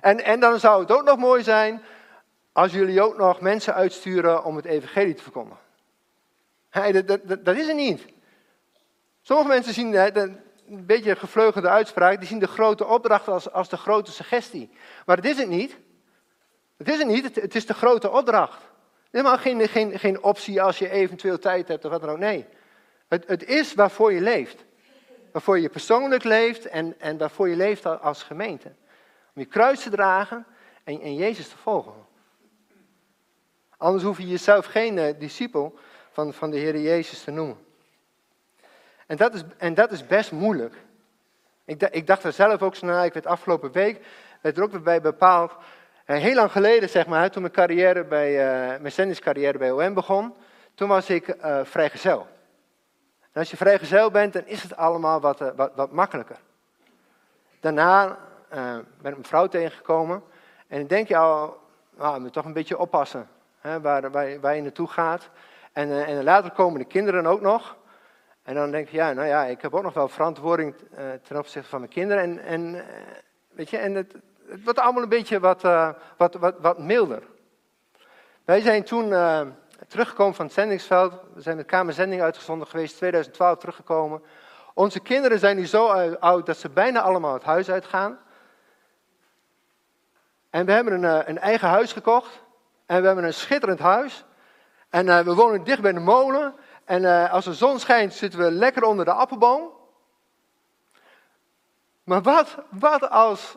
En, 0.00 0.24
en 0.24 0.40
dan 0.40 0.60
zou 0.60 0.80
het 0.80 0.92
ook 0.92 1.04
nog 1.04 1.18
mooi 1.18 1.42
zijn 1.42 1.82
als 2.52 2.72
jullie 2.72 3.02
ook 3.02 3.16
nog 3.16 3.40
mensen 3.40 3.74
uitsturen 3.74 4.44
om 4.44 4.56
het 4.56 4.64
evangelie 4.64 5.14
te 5.14 5.22
verkondigen. 5.22 5.60
Hey, 6.70 6.92
dat, 6.92 7.06
dat, 7.08 7.44
dat, 7.44 7.56
is 7.56 7.68
er 7.68 7.74
niet. 7.74 8.12
Sommige 9.22 9.48
mensen 9.48 9.74
zien, 9.74 10.16
een 10.72 10.86
beetje 10.86 11.16
gevleugelde 11.16 11.68
uitspraak, 11.68 12.18
die 12.18 12.28
zien 12.28 12.38
de 12.38 12.46
grote 12.46 12.86
opdracht 12.86 13.28
als, 13.28 13.50
als 13.52 13.68
de 13.68 13.76
grote 13.76 14.12
suggestie. 14.12 14.70
Maar 15.06 15.16
dat 15.16 15.24
is 15.24 15.38
het 15.38 15.48
niet. 15.48 15.76
Het 16.76 16.88
is 16.88 16.98
het 16.98 17.06
niet, 17.06 17.34
het, 17.34 17.54
is 17.54 17.66
de 17.66 17.74
grote 17.74 18.10
opdracht. 18.10 18.62
Helemaal 19.10 19.38
geen, 19.38 19.68
geen, 19.68 19.98
geen 19.98 20.22
optie 20.22 20.62
als 20.62 20.78
je 20.78 20.90
eventueel 20.90 21.38
tijd 21.38 21.68
hebt 21.68 21.84
of 21.84 21.90
wat 21.90 22.00
dan 22.00 22.10
ook. 22.10 22.18
Nee, 22.18 22.46
het, 23.08 23.28
het 23.28 23.44
is 23.44 23.74
waarvoor 23.74 24.12
je 24.12 24.20
leeft. 24.20 24.64
Waarvoor 25.32 25.58
je 25.58 25.68
persoonlijk 25.68 26.24
leeft 26.24 26.66
en, 26.66 27.00
en 27.00 27.18
waarvoor 27.18 27.48
je 27.48 27.56
leeft 27.56 27.86
als 27.86 28.22
gemeente. 28.22 28.68
Om 29.34 29.42
je 29.42 29.44
kruis 29.44 29.82
te 29.82 29.90
dragen 29.90 30.46
en, 30.84 31.00
en 31.00 31.14
Jezus 31.14 31.48
te 31.48 31.56
volgen. 31.56 31.94
Anders 33.76 34.04
hoef 34.04 34.18
je 34.18 34.28
jezelf 34.28 34.66
geen 34.66 34.96
uh, 34.96 35.18
discipel 35.18 35.78
van, 36.10 36.32
van 36.32 36.50
de 36.50 36.56
Heer 36.56 36.80
Jezus 36.80 37.24
te 37.24 37.30
noemen. 37.30 37.58
En 39.12 39.18
dat 39.18 39.34
is, 39.34 39.42
en 39.56 39.74
dat 39.74 39.90
is 39.90 40.06
best 40.06 40.32
moeilijk. 40.32 40.74
Ik, 41.64 41.82
ik 41.82 42.06
dacht 42.06 42.24
er 42.24 42.32
zelf 42.32 42.62
ook 42.62 42.74
zo 42.74 43.02
ik 43.02 43.12
werd 43.12 43.26
afgelopen 43.26 43.72
week, 43.72 44.06
werd 44.40 44.56
er 44.56 44.62
ook 44.62 44.70
weer 44.70 44.82
bij 44.82 45.00
bepaald. 45.00 45.52
Heel 46.04 46.34
lang 46.34 46.52
geleden, 46.52 46.88
zeg 46.88 47.06
maar, 47.06 47.30
toen 47.30 47.42
mijn 47.42 47.54
carrière 47.54 48.04
bij, 48.04 48.30
uh, 48.30 48.80
mijn 48.80 48.92
zendingscarrière 48.92 49.58
bij 49.58 49.70
OM 49.70 49.94
begon, 49.94 50.34
toen 50.74 50.88
was 50.88 51.10
ik 51.10 51.28
uh, 51.28 51.60
vrijgezel. 51.62 52.26
Als 53.32 53.50
je 53.50 53.56
vrijgezel 53.56 54.10
bent, 54.10 54.32
dan 54.32 54.46
is 54.46 54.62
het 54.62 54.76
allemaal 54.76 55.20
wat, 55.20 55.40
uh, 55.40 55.48
wat, 55.56 55.72
wat 55.74 55.92
makkelijker. 55.92 56.38
Daarna 57.60 58.18
ben 58.50 58.84
ik 59.02 59.02
mijn 59.02 59.24
vrouw 59.24 59.46
tegengekomen. 59.46 60.22
En 60.68 60.78
dan 60.78 60.86
denk 60.86 61.08
je 61.08 61.16
al, 61.16 61.60
nou, 61.96 62.20
moet 62.20 62.32
toch 62.32 62.44
een 62.44 62.52
beetje 62.52 62.78
oppassen 62.78 63.28
hè, 63.60 63.80
waar, 63.80 64.10
waar, 64.10 64.40
waar, 64.40 64.56
je 64.56 64.62
naartoe 64.62 64.88
gaat. 64.88 65.28
En, 65.72 66.06
en 66.06 66.24
later 66.24 66.50
komen 66.50 66.78
de 66.78 66.86
kinderen 66.86 67.26
ook 67.26 67.40
nog. 67.40 67.80
En 68.42 68.54
dan 68.54 68.70
denk 68.70 68.88
je, 68.88 68.96
ja, 68.96 69.12
nou 69.12 69.28
ja, 69.28 69.44
ik 69.44 69.62
heb 69.62 69.74
ook 69.74 69.82
nog 69.82 69.94
wel 69.94 70.08
verantwoording 70.08 70.74
ten 71.22 71.36
opzichte 71.36 71.68
van 71.68 71.78
mijn 71.78 71.92
kinderen. 71.92 72.22
En, 72.22 72.44
en 72.44 72.84
weet 73.48 73.70
je, 73.70 73.76
en 73.76 73.94
het, 73.94 74.14
het 74.46 74.64
wordt 74.64 74.78
allemaal 74.78 75.02
een 75.02 75.08
beetje 75.08 75.40
wat, 75.40 75.64
uh, 75.64 75.90
wat, 76.16 76.34
wat, 76.34 76.54
wat 76.60 76.78
milder. 76.78 77.22
Wij 78.44 78.60
zijn 78.60 78.84
toen 78.84 79.12
teruggekomen 79.88 80.34
van 80.34 80.44
het 80.44 80.54
zendingsveld. 80.54 81.12
We 81.34 81.40
zijn 81.40 81.56
met 81.56 81.66
kamerzending 81.66 82.22
uitgezonden 82.22 82.68
geweest, 82.68 82.96
2012 82.96 83.58
teruggekomen. 83.58 84.22
Onze 84.74 85.00
kinderen 85.00 85.38
zijn 85.38 85.56
nu 85.56 85.66
zo 85.66 85.86
oud 86.18 86.46
dat 86.46 86.56
ze 86.56 86.68
bijna 86.68 87.00
allemaal 87.00 87.32
het 87.32 87.42
huis 87.42 87.70
uitgaan. 87.70 88.18
En 90.50 90.66
we 90.66 90.72
hebben 90.72 91.02
een, 91.02 91.28
een 91.28 91.38
eigen 91.38 91.68
huis 91.68 91.92
gekocht. 91.92 92.42
En 92.86 93.00
we 93.00 93.06
hebben 93.06 93.24
een 93.24 93.34
schitterend 93.34 93.78
huis. 93.78 94.24
En 94.88 95.24
we 95.24 95.34
wonen 95.34 95.64
dicht 95.64 95.80
bij 95.80 95.92
de 95.92 96.00
molen. 96.00 96.54
En 96.84 97.30
als 97.30 97.44
de 97.44 97.54
zon 97.54 97.78
schijnt, 97.78 98.14
zitten 98.14 98.40
we 98.40 98.50
lekker 98.50 98.82
onder 98.82 99.04
de 99.04 99.12
appelboom. 99.12 99.70
Maar 102.04 102.22
wat, 102.22 102.56
wat 102.70 103.10
als 103.10 103.56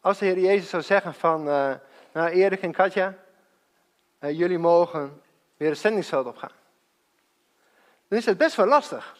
als 0.00 0.18
de 0.18 0.24
Heer 0.24 0.38
Jezus 0.38 0.68
zou 0.68 0.82
zeggen 0.82 1.14
van, 1.14 1.48
uh, 1.48 1.72
nou 2.12 2.28
Erik 2.28 2.62
en 2.62 2.72
Katja, 2.72 3.14
uh, 4.20 4.38
jullie 4.38 4.58
mogen 4.58 5.22
weer 5.56 5.68
het 5.68 5.78
zendingsveld 5.78 6.26
opgaan. 6.26 6.50
Dan 8.08 8.18
is 8.18 8.24
het 8.24 8.38
best 8.38 8.56
wel 8.56 8.66
lastig. 8.66 9.16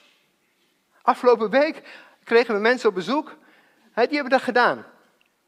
Afgelopen 1.03 1.51
week 1.51 1.83
kregen 2.25 2.55
we 2.55 2.61
mensen 2.61 2.89
op 2.89 2.95
bezoek, 2.95 3.37
die 3.95 4.15
hebben 4.15 4.31
dat 4.31 4.43
gedaan. 4.43 4.87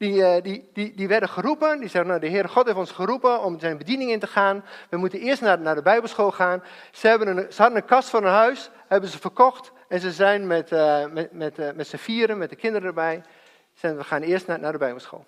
Die, 0.03 0.15
uh, 0.15 0.43
die, 0.43 0.71
die, 0.73 0.95
die 0.95 1.09
werden 1.09 1.29
geroepen, 1.29 1.81
die 1.81 1.89
zeggen, 1.89 2.11
nou 2.11 2.21
de 2.21 2.27
Heer 2.27 2.49
God 2.49 2.65
heeft 2.65 2.77
ons 2.77 2.91
geroepen 2.91 3.43
om 3.43 3.59
zijn 3.59 3.79
bediening 3.79 4.11
in 4.11 4.19
te 4.19 4.27
gaan. 4.27 4.65
We 4.89 4.97
moeten 4.97 5.21
eerst 5.21 5.43
naar, 5.43 5.61
naar 5.61 5.75
de 5.75 5.83
Bijbelschool 5.83 6.31
gaan. 6.31 6.63
Ze, 6.91 7.09
hebben 7.09 7.29
een, 7.29 7.53
ze 7.53 7.63
hadden 7.63 7.81
een 7.81 7.89
kast 7.89 8.09
van 8.09 8.25
een 8.25 8.33
huis, 8.33 8.71
hebben 8.89 9.11
ze 9.11 9.19
verkocht 9.19 9.73
en 9.89 10.01
ze 10.01 10.13
zijn 10.13 10.47
met, 10.47 10.71
met, 11.13 11.33
met, 11.33 11.77
met 11.77 11.87
z'n 11.87 11.97
vieren, 11.97 12.39
met 12.39 12.51
de 12.51 12.57
kinderen 12.57 12.89
erbij, 12.89 13.23
zijn 13.75 13.97
we 13.97 14.05
gaan 14.05 14.23
eerst 14.23 14.47
naar, 14.47 14.59
naar 14.59 14.73
de 14.73 14.79
Bijbelschool. 14.79 15.27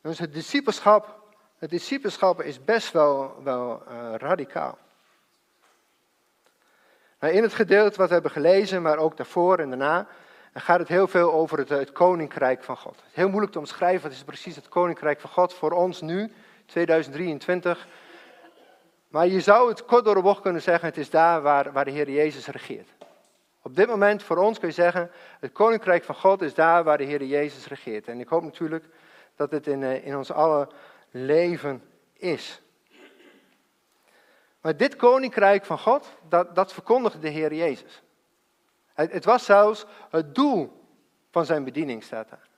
Dus 0.00 0.18
het 0.18 0.32
discipelschap, 0.32 1.22
het 1.58 1.70
discipelschap 1.70 2.42
is 2.42 2.64
best 2.64 2.92
wel, 2.92 3.42
wel 3.42 3.82
radicaal. 4.16 4.78
Nou, 7.20 7.32
in 7.32 7.42
het 7.42 7.54
gedeelte 7.54 7.98
wat 7.98 8.08
we 8.08 8.14
hebben 8.14 8.32
gelezen, 8.32 8.82
maar 8.82 8.98
ook 8.98 9.16
daarvoor 9.16 9.58
en 9.58 9.68
daarna, 9.68 10.08
gaat 10.54 10.78
het 10.78 10.88
heel 10.88 11.08
veel 11.08 11.32
over 11.32 11.58
het, 11.58 11.68
het 11.68 11.92
koninkrijk 11.92 12.64
van 12.64 12.76
God. 12.76 12.96
Het 12.96 13.04
is 13.10 13.16
heel 13.16 13.28
moeilijk 13.28 13.52
te 13.52 13.58
omschrijven, 13.58 14.02
wat 14.02 14.12
is 14.12 14.24
precies 14.24 14.56
het 14.56 14.68
koninkrijk 14.68 15.20
van 15.20 15.30
God 15.30 15.54
voor 15.54 15.70
ons 15.70 16.00
nu, 16.00 16.32
2023. 16.66 17.86
Maar 19.08 19.26
je 19.26 19.40
zou 19.40 19.68
het 19.68 19.84
kort 19.84 20.04
door 20.04 20.14
de 20.14 20.22
bocht 20.22 20.40
kunnen 20.40 20.62
zeggen, 20.62 20.88
het 20.88 20.96
is 20.96 21.10
daar 21.10 21.42
waar, 21.42 21.72
waar 21.72 21.84
de 21.84 21.90
Heer 21.90 22.10
Jezus 22.10 22.46
regeert. 22.46 22.88
Op 23.62 23.76
dit 23.76 23.88
moment 23.88 24.22
voor 24.22 24.36
ons 24.36 24.58
kun 24.58 24.68
je 24.68 24.74
zeggen, 24.74 25.10
het 25.40 25.52
koninkrijk 25.52 26.04
van 26.04 26.14
God 26.14 26.42
is 26.42 26.54
daar 26.54 26.84
waar 26.84 26.98
de 26.98 27.04
Heer 27.04 27.24
Jezus 27.24 27.66
regeert. 27.66 28.08
En 28.08 28.20
ik 28.20 28.28
hoop 28.28 28.42
natuurlijk 28.42 28.84
dat 29.36 29.50
het 29.50 29.66
in, 29.66 29.82
eh, 29.82 30.06
in 30.06 30.16
ons 30.16 30.32
alle 30.32 30.68
leven 31.10 31.82
is. 32.12 32.62
Maar 34.60 34.76
dit 34.76 34.96
koninkrijk 34.96 35.64
van 35.64 35.78
God, 35.78 36.12
dat, 36.28 36.54
dat 36.54 36.72
verkondigde 36.72 37.18
de 37.18 37.28
Heer 37.28 37.54
Jezus. 37.54 38.02
Het, 38.98 39.12
het, 39.12 39.24
was 39.24 39.44
zelfs 39.44 39.84
het 40.10 40.34
doel 40.34 40.82
van 41.30 41.44
zijn 41.44 41.64
bediening, 41.64 42.02
staat 42.02 42.28
daar. 42.28 42.48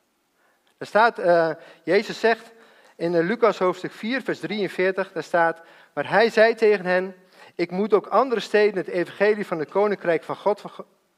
Er 0.79 0.87
staat, 0.87 1.19
uh, 1.19 1.51
Jezus 1.85 2.21
zegt 2.21 2.53
in 2.97 3.13
uh, 3.13 3.27
Lucas 3.27 3.59
hoofdstuk 3.59 3.93
4, 3.93 4.23
vers 4.23 4.41
43, 4.41 5.13
daar 5.13 5.23
staat, 5.23 5.63
maar 5.95 6.09
hij 6.09 6.31
zei 6.31 6.55
tegen 6.55 6.85
hen, 6.85 7.15
ik 7.55 7.71
moet 7.71 7.95
ook 7.95 8.07
andere 8.07 8.41
steden 8.41 8.77
het 8.77 8.89
evangelie 8.89 9.47
van 9.47 9.59
het 9.59 9.69
koninkrijk 9.69 10.23
van 10.23 10.37
God 10.37 10.63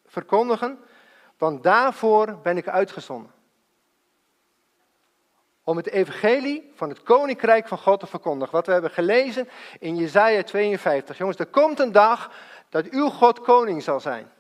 verkondigen, 0.07 0.79
want 1.39 1.63
daarvoor 1.63 2.39
ben 2.43 2.57
ik 2.57 2.69
uitgezonden. 2.69 3.33
Om 5.65 5.77
het 5.77 5.89
evangelie 5.89 6.71
van 6.75 6.89
het 6.89 7.03
koninkrijk 7.03 7.69
van 7.69 7.79
God 7.79 8.01
te 8.01 8.07
verkondigen. 8.07 8.55
Wat 8.55 8.67
we 8.67 8.73
hebben 8.73 8.91
gelezen 8.91 9.49
in 9.79 9.97
Jesaja 9.97 10.43
52. 10.43 11.19
Jongens, 11.19 11.39
er 11.39 11.47
komt 11.47 11.79
een 11.79 11.93
dag 11.93 12.33
dat 12.69 12.89
uw 12.89 13.09
God 13.09 13.41
koning 13.41 13.83
zal 13.83 14.01
zijn. 14.01 14.31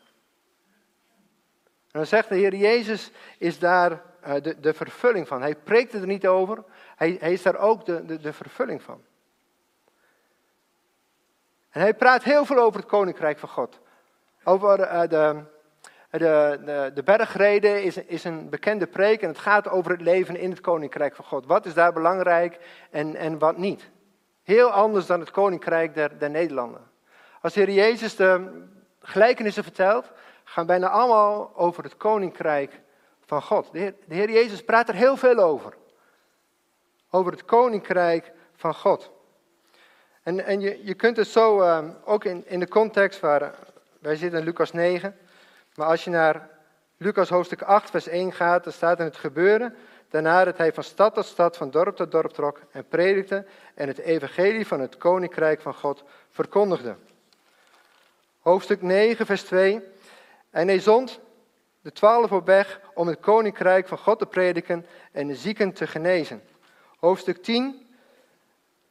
En 1.93 1.99
dan 1.99 2.07
zegt 2.07 2.29
de 2.29 2.35
Heer 2.35 2.55
Jezus, 2.55 3.11
is 3.39 3.59
daar 3.59 3.91
uh, 4.27 4.35
de, 4.43 4.61
de 4.61 4.75
vervulling 4.75 5.29
van. 5.29 5.41
Hij 5.41 5.55
preekt 5.55 5.93
er 5.93 6.07
niet 6.07 6.27
over, 6.27 6.65
hij, 6.97 7.17
hij 7.21 7.33
is 7.33 7.43
daar 7.43 7.59
ook 7.59 7.85
de, 7.85 8.05
de, 8.05 8.21
de 8.21 8.33
vervulling 8.33 8.83
van. 8.83 9.03
En 11.71 11.81
hij 11.81 11.95
praat 11.95 12.23
heel 12.23 12.45
veel 12.45 12.59
over 12.59 12.81
het 12.81 12.89
koninkrijk 12.89 13.39
van 13.39 13.49
God. 13.49 13.81
Over 14.45 14.81
uh, 14.81 15.01
de, 15.01 15.43
de, 16.11 16.61
de, 16.65 16.91
de 16.95 17.03
bergreden 17.03 17.83
is, 17.83 17.97
is 17.97 18.25
een 18.25 18.49
bekende 18.49 18.87
preek 18.87 19.23
en 19.23 19.29
het 19.29 19.39
gaat 19.39 19.69
over 19.69 19.91
het 19.91 20.01
leven 20.01 20.37
in 20.37 20.51
het 20.51 20.61
koninkrijk 20.61 21.15
van 21.15 21.25
God. 21.25 21.47
Wat 21.47 21.67
is 21.67 21.75
daar 21.75 21.93
belangrijk 21.93 22.59
en, 22.91 23.17
en 23.17 23.39
wat 23.39 23.57
niet? 23.57 23.91
Heel 24.43 24.71
anders 24.71 25.07
dan 25.07 25.21
het 25.21 25.31
koninkrijk 25.31 25.95
der, 25.95 26.19
der 26.19 26.31
Nederlanden. 26.31 26.91
Als 27.41 27.53
de 27.53 27.61
Heer 27.61 27.75
Jezus 27.75 28.17
de 28.17 28.63
gelijkenissen 29.01 29.63
vertelt, 29.63 30.13
gaan 30.53 30.67
bijna 30.67 30.89
allemaal 30.89 31.53
over 31.55 31.85
het 31.85 31.97
koninkrijk 31.97 32.81
van 33.25 33.43
God. 33.43 33.73
De 33.73 33.79
Heer, 33.79 33.95
de 34.07 34.15
Heer 34.15 34.31
Jezus 34.31 34.65
praat 34.65 34.89
er 34.89 34.95
heel 34.95 35.17
veel 35.17 35.39
over. 35.39 35.75
Over 37.11 37.33
het 37.33 37.45
koninkrijk 37.45 38.33
van 38.55 38.75
God. 38.75 39.11
En, 40.23 40.45
en 40.45 40.61
je, 40.61 40.85
je 40.85 40.95
kunt 40.95 41.17
het 41.17 41.27
zo, 41.27 41.61
eh, 41.61 41.89
ook 42.05 42.25
in, 42.25 42.47
in 42.47 42.61
de 42.61 42.69
context 42.69 43.21
waar, 43.21 43.43
eh, 43.43 43.49
wij 43.99 44.17
zitten 44.17 44.39
in 44.39 44.45
Lucas 44.45 44.73
9, 44.73 45.17
maar 45.75 45.87
als 45.87 46.05
je 46.05 46.11
naar 46.11 46.49
Lucas 46.97 47.29
hoofdstuk 47.29 47.63
8, 47.63 47.91
vers 47.91 48.07
1 48.07 48.33
gaat, 48.33 48.65
dan 48.65 48.73
staat 48.73 48.99
in 48.99 49.05
het 49.05 49.17
gebeuren, 49.17 49.77
daarna 50.09 50.45
dat 50.45 50.59
hij 50.59 50.73
van 50.73 50.85
stad 50.85 51.15
tot 51.15 51.27
stad, 51.27 51.57
van 51.57 51.71
dorp 51.71 51.97
tot 51.97 52.11
dorp 52.11 52.33
trok 52.33 52.61
en 52.71 52.89
predikte 52.89 53.47
en 53.75 53.89
het 53.89 53.99
evangelie 53.99 54.67
van 54.67 54.81
het 54.81 54.97
koninkrijk 54.97 55.61
van 55.61 55.75
God 55.75 56.05
verkondigde. 56.31 56.97
Hoofdstuk 58.41 58.83
9, 58.83 59.27
vers 59.27 59.43
2. 59.43 59.92
En 60.53 60.69
hij 60.69 60.81
zond 60.81 61.21
de 61.81 61.93
twaalf 61.93 62.33
op 62.33 62.47
weg 62.47 62.81
om 62.95 63.07
het 63.07 63.21
koninkrijk 63.21 63.89
van 63.89 63.99
God 63.99 64.19
te 64.19 64.27
prediken 64.27 64.87
en 65.13 65.27
de 65.27 65.35
zieken 65.35 65.73
te 65.73 65.87
genezen. 65.87 66.43
Hoofdstuk 66.99 67.43
10, 67.43 67.87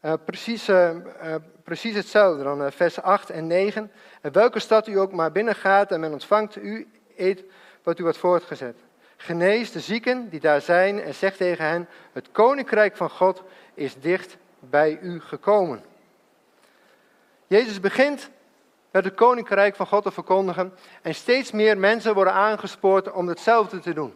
uh, 0.02 0.14
precies, 0.26 0.70
uh, 0.70 0.90
uh, 1.24 1.36
precies 1.64 1.96
hetzelfde, 1.96 2.44
dan 2.44 2.72
vers 2.72 3.02
8 3.02 3.30
en 3.30 3.48
9. 3.48 3.92
En 4.22 4.32
welke 4.32 4.60
stad 4.60 4.88
u 4.88 5.00
ook 5.00 5.12
maar 5.12 5.32
binnengaat 5.32 5.92
en 5.92 6.00
men 6.00 6.12
ontvangt 6.12 6.56
u, 6.56 6.88
eet 7.18 7.44
wat 7.84 8.00
u 8.00 8.04
wordt 8.04 8.18
voortgezet. 8.18 8.78
Genees 9.18 9.72
de 9.72 9.80
zieken 9.80 10.30
die 10.30 10.40
daar 10.40 10.62
zijn 10.62 11.02
en 11.02 11.14
zeg 11.14 11.36
tegen 11.36 11.66
hen, 11.66 11.88
het 12.14 12.32
koninkrijk 12.32 12.98
van 12.98 13.10
God 13.10 13.44
is 13.74 13.96
dicht 13.96 14.38
bij 14.60 15.00
u 15.02 15.20
gekomen. 15.20 15.84
Jezus 17.48 17.80
begint 17.80 18.30
met 18.92 19.04
het 19.04 19.14
koninkrijk 19.14 19.76
van 19.76 19.88
God 19.88 20.04
te 20.04 20.12
verkondigen 20.12 20.74
en 21.02 21.16
steeds 21.16 21.52
meer 21.52 21.78
mensen 21.78 22.14
worden 22.14 22.34
aangespoord 22.34 23.12
om 23.12 23.28
hetzelfde 23.28 23.80
te 23.80 23.94
doen. 23.94 24.14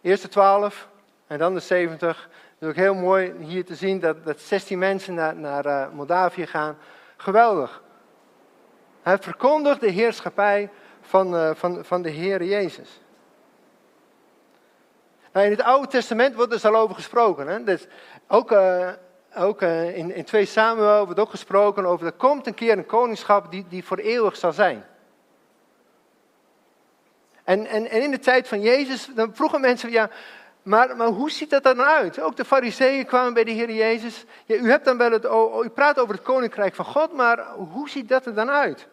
Eerst 0.00 0.22
de 0.22 0.28
twaalf 0.28 0.88
en 1.26 1.38
dan 1.38 1.54
de 1.54 1.60
zeventig. 1.60 2.28
Het 2.32 2.62
is 2.62 2.68
ook 2.68 2.74
heel 2.74 2.94
mooi 2.94 3.34
hier 3.38 3.64
te 3.64 3.74
zien 3.74 4.00
dat, 4.00 4.24
dat 4.24 4.40
16 4.40 4.78
mensen 4.78 5.14
naar, 5.14 5.36
naar 5.36 5.66
uh, 5.66 5.88
Moldavië 5.92 6.46
gaan. 6.46 6.78
Geweldig. 7.16 7.82
Hij 9.02 9.18
verkondigt 9.18 9.80
de 9.80 9.90
heerschappij 9.90 10.70
van, 11.00 11.34
uh, 11.34 11.50
van, 11.54 11.84
van 11.84 12.02
de 12.02 12.10
Heer 12.10 12.44
Jezus. 12.44 13.00
Nou, 15.32 15.46
in 15.46 15.52
het 15.52 15.62
Oude 15.62 15.86
Testament 15.86 16.34
wordt 16.34 16.52
er 16.52 16.60
dus 16.60 16.70
al 16.70 16.76
over 16.76 16.94
gesproken. 16.94 17.46
Hè? 17.46 17.64
Dus 17.64 17.86
ook 18.28 18.50
uh, 18.50 18.90
ook 19.36 19.62
uh, 19.62 19.96
in, 19.96 20.14
in 20.14 20.24
2 20.24 20.44
Samuel 20.44 21.04
wordt 21.04 21.20
ook 21.20 21.30
gesproken 21.30 21.86
over, 21.86 22.06
er 22.06 22.12
komt 22.12 22.46
een 22.46 22.54
keer 22.54 22.78
een 22.78 22.86
koningschap 22.86 23.50
die, 23.50 23.64
die 23.68 23.84
voor 23.84 23.98
eeuwig 23.98 24.36
zal 24.36 24.52
zijn. 24.52 24.84
En, 27.44 27.66
en, 27.66 27.90
en 27.90 28.02
in 28.02 28.10
de 28.10 28.18
tijd 28.18 28.48
van 28.48 28.60
Jezus, 28.60 29.08
dan 29.14 29.34
vroegen 29.34 29.60
mensen, 29.60 29.90
ja, 29.90 30.10
maar, 30.62 30.96
maar 30.96 31.06
hoe 31.06 31.30
ziet 31.30 31.50
dat 31.50 31.62
dan 31.62 31.82
uit? 31.82 32.20
Ook 32.20 32.36
de 32.36 32.44
fariseeën 32.44 33.06
kwamen 33.06 33.34
bij 33.34 33.44
de 33.44 33.50
Heer 33.50 33.70
Jezus. 33.70 34.24
Ja, 34.44 34.56
u, 34.56 34.70
hebt 34.70 34.84
dan 34.84 34.96
wel 34.96 35.10
het, 35.10 35.24
u 35.64 35.68
praat 35.68 35.98
over 35.98 36.14
het 36.14 36.24
koninkrijk 36.24 36.74
van 36.74 36.84
God, 36.84 37.12
maar 37.12 37.46
hoe 37.54 37.88
ziet 37.88 38.08
dat 38.08 38.26
er 38.26 38.34
dan 38.34 38.50
uit? 38.50 38.88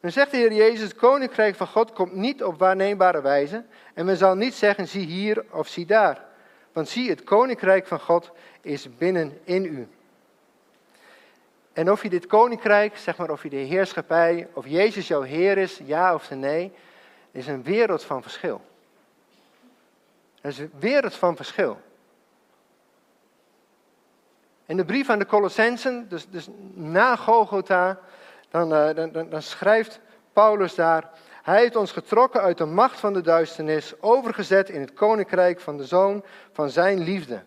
Dan 0.00 0.10
zegt 0.10 0.30
de 0.30 0.36
Heer 0.36 0.52
Jezus, 0.52 0.80
het 0.80 0.94
koninkrijk 0.94 1.56
van 1.56 1.66
God 1.66 1.92
komt 1.92 2.12
niet 2.12 2.44
op 2.44 2.58
waarneembare 2.58 3.20
wijze. 3.20 3.64
En 3.94 4.04
men 4.04 4.16
zal 4.16 4.34
niet 4.34 4.54
zeggen, 4.54 4.88
zie 4.88 5.06
hier 5.06 5.44
of 5.50 5.68
zie 5.68 5.86
daar. 5.86 6.24
Want 6.72 6.88
zie, 6.88 7.10
het 7.10 7.24
koninkrijk 7.24 7.86
van 7.86 8.00
God 8.00 8.30
is 8.60 8.96
binnen 8.96 9.40
in 9.44 9.64
u. 9.64 9.88
En 11.72 11.90
of 11.90 12.02
je 12.02 12.08
dit 12.08 12.26
koninkrijk, 12.26 12.96
zeg 12.96 13.16
maar 13.16 13.30
of 13.30 13.42
je 13.42 13.48
de 13.48 13.56
heerschappij, 13.56 14.48
of 14.52 14.66
Jezus 14.66 15.08
jouw 15.08 15.22
Heer 15.22 15.58
is, 15.58 15.80
ja 15.84 16.14
of 16.14 16.30
nee, 16.30 16.72
is 17.30 17.46
een 17.46 17.62
wereld 17.62 18.04
van 18.04 18.22
verschil. 18.22 18.60
Het 20.40 20.52
is 20.52 20.58
een 20.58 20.72
wereld 20.78 21.14
van 21.14 21.36
verschil. 21.36 21.80
In 24.66 24.76
de 24.76 24.84
brief 24.84 25.08
aan 25.10 25.18
de 25.18 25.26
Colossensen, 25.26 26.08
dus, 26.08 26.28
dus 26.28 26.48
na 26.74 27.16
Golgotha, 27.16 27.98
dan, 28.50 28.72
uh, 28.72 28.94
dan, 28.94 29.12
dan, 29.12 29.28
dan 29.28 29.42
schrijft 29.42 30.00
Paulus 30.32 30.74
daar, 30.74 31.10
hij 31.42 31.60
heeft 31.60 31.76
ons 31.76 31.92
getrokken 31.92 32.40
uit 32.40 32.58
de 32.58 32.64
macht 32.64 33.00
van 33.00 33.12
de 33.12 33.20
duisternis, 33.20 33.94
overgezet 34.00 34.68
in 34.68 34.80
het 34.80 34.92
koninkrijk 34.92 35.60
van 35.60 35.76
de 35.76 35.84
zoon 35.84 36.24
van 36.52 36.70
zijn 36.70 36.98
liefde. 36.98 37.42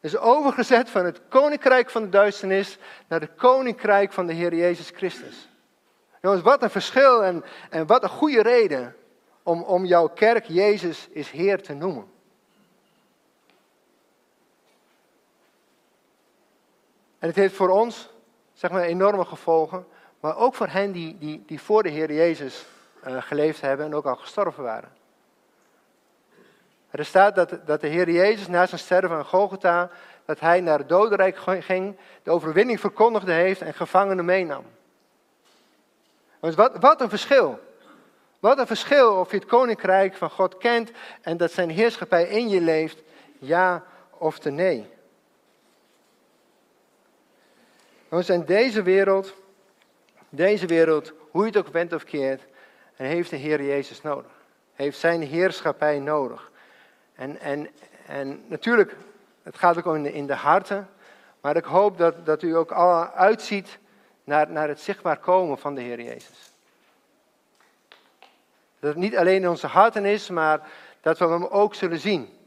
Dus 0.00 0.16
overgezet 0.16 0.90
van 0.90 1.04
het 1.04 1.20
koninkrijk 1.28 1.90
van 1.90 2.02
de 2.02 2.08
duisternis 2.08 2.78
naar 3.08 3.20
het 3.20 3.34
koninkrijk 3.34 4.12
van 4.12 4.26
de 4.26 4.32
Heer 4.32 4.54
Jezus 4.54 4.90
Christus. 4.90 5.48
Jongens, 6.20 6.42
wat 6.42 6.62
een 6.62 6.70
verschil 6.70 7.24
en, 7.24 7.44
en 7.70 7.86
wat 7.86 8.02
een 8.02 8.08
goede 8.08 8.42
reden 8.42 8.96
om, 9.42 9.62
om 9.62 9.84
jouw 9.84 10.08
kerk 10.08 10.44
Jezus 10.44 11.08
is 11.10 11.30
Heer 11.30 11.62
te 11.62 11.74
noemen. 11.74 12.10
En 17.18 17.28
het 17.28 17.36
heeft 17.36 17.54
voor 17.54 17.68
ons, 17.68 18.10
zeg 18.52 18.70
maar, 18.70 18.82
enorme 18.82 19.24
gevolgen, 19.24 19.86
maar 20.20 20.36
ook 20.36 20.54
voor 20.54 20.68
hen 20.68 20.92
die, 20.92 21.18
die, 21.18 21.42
die 21.46 21.60
voor 21.60 21.82
de 21.82 21.88
Heer 21.88 22.12
Jezus 22.12 22.66
geleefd 23.02 23.60
hebben 23.60 23.86
en 23.86 23.94
ook 23.94 24.06
al 24.06 24.16
gestorven 24.16 24.62
waren. 24.62 24.92
Er 26.90 27.04
staat 27.04 27.34
dat, 27.34 27.58
dat 27.66 27.80
de 27.80 27.86
Heer 27.86 28.10
Jezus 28.10 28.48
na 28.48 28.66
zijn 28.66 28.80
sterven 28.80 29.16
aan 29.16 29.24
Golgotha, 29.24 29.90
dat 30.24 30.40
hij 30.40 30.60
naar 30.60 30.78
het 30.78 30.88
dodenrijk 30.88 31.38
ging, 31.60 31.96
de 32.22 32.30
overwinning 32.30 32.80
verkondigde 32.80 33.32
heeft 33.32 33.60
en 33.60 33.74
gevangenen 33.74 34.24
meenam. 34.24 34.64
Dus 36.40 36.54
wat, 36.54 36.76
wat 36.80 37.00
een 37.00 37.08
verschil. 37.08 37.58
Wat 38.38 38.58
een 38.58 38.66
verschil 38.66 39.14
of 39.14 39.30
je 39.30 39.36
het 39.36 39.46
koninkrijk 39.46 40.14
van 40.14 40.30
God 40.30 40.58
kent 40.58 40.90
en 41.22 41.36
dat 41.36 41.52
zijn 41.52 41.70
heerschappij 41.70 42.24
in 42.24 42.48
je 42.48 42.60
leeft, 42.60 43.02
ja 43.38 43.84
of 44.10 44.38
te 44.38 44.50
nee. 44.50 44.88
Dus 48.08 48.28
in 48.28 48.44
deze 48.44 48.82
wereld, 48.82 49.34
deze 50.28 50.66
wereld, 50.66 51.12
hoe 51.30 51.40
je 51.42 51.48
het 51.48 51.56
ook 51.56 51.72
bent 51.72 51.92
of 51.92 52.04
keert, 52.04 52.42
heeft 53.06 53.30
de 53.30 53.36
Heer 53.36 53.62
Jezus 53.62 54.02
nodig. 54.02 54.30
Heeft 54.72 54.98
zijn 54.98 55.22
heerschappij 55.22 55.98
nodig. 55.98 56.50
En, 57.14 57.38
en, 57.38 57.68
en 58.06 58.44
natuurlijk, 58.46 58.96
het 59.42 59.58
gaat 59.58 59.86
ook 59.86 59.94
in 59.94 60.02
de, 60.02 60.12
in 60.12 60.26
de 60.26 60.34
harten. 60.34 60.88
Maar 61.40 61.56
ik 61.56 61.64
hoop 61.64 61.98
dat, 61.98 62.26
dat 62.26 62.42
u 62.42 62.56
ook 62.56 62.72
al 62.72 63.06
uitziet 63.06 63.78
naar, 64.24 64.50
naar 64.50 64.68
het 64.68 64.80
zichtbaar 64.80 65.18
komen 65.18 65.58
van 65.58 65.74
de 65.74 65.80
Heer 65.80 66.00
Jezus. 66.00 66.52
Dat 68.78 68.90
het 68.90 68.96
niet 68.96 69.16
alleen 69.16 69.42
in 69.42 69.48
onze 69.48 69.66
harten 69.66 70.04
is, 70.04 70.28
maar 70.28 70.68
dat 71.00 71.18
we 71.18 71.26
hem 71.26 71.44
ook 71.44 71.74
zullen 71.74 71.98
zien. 71.98 72.38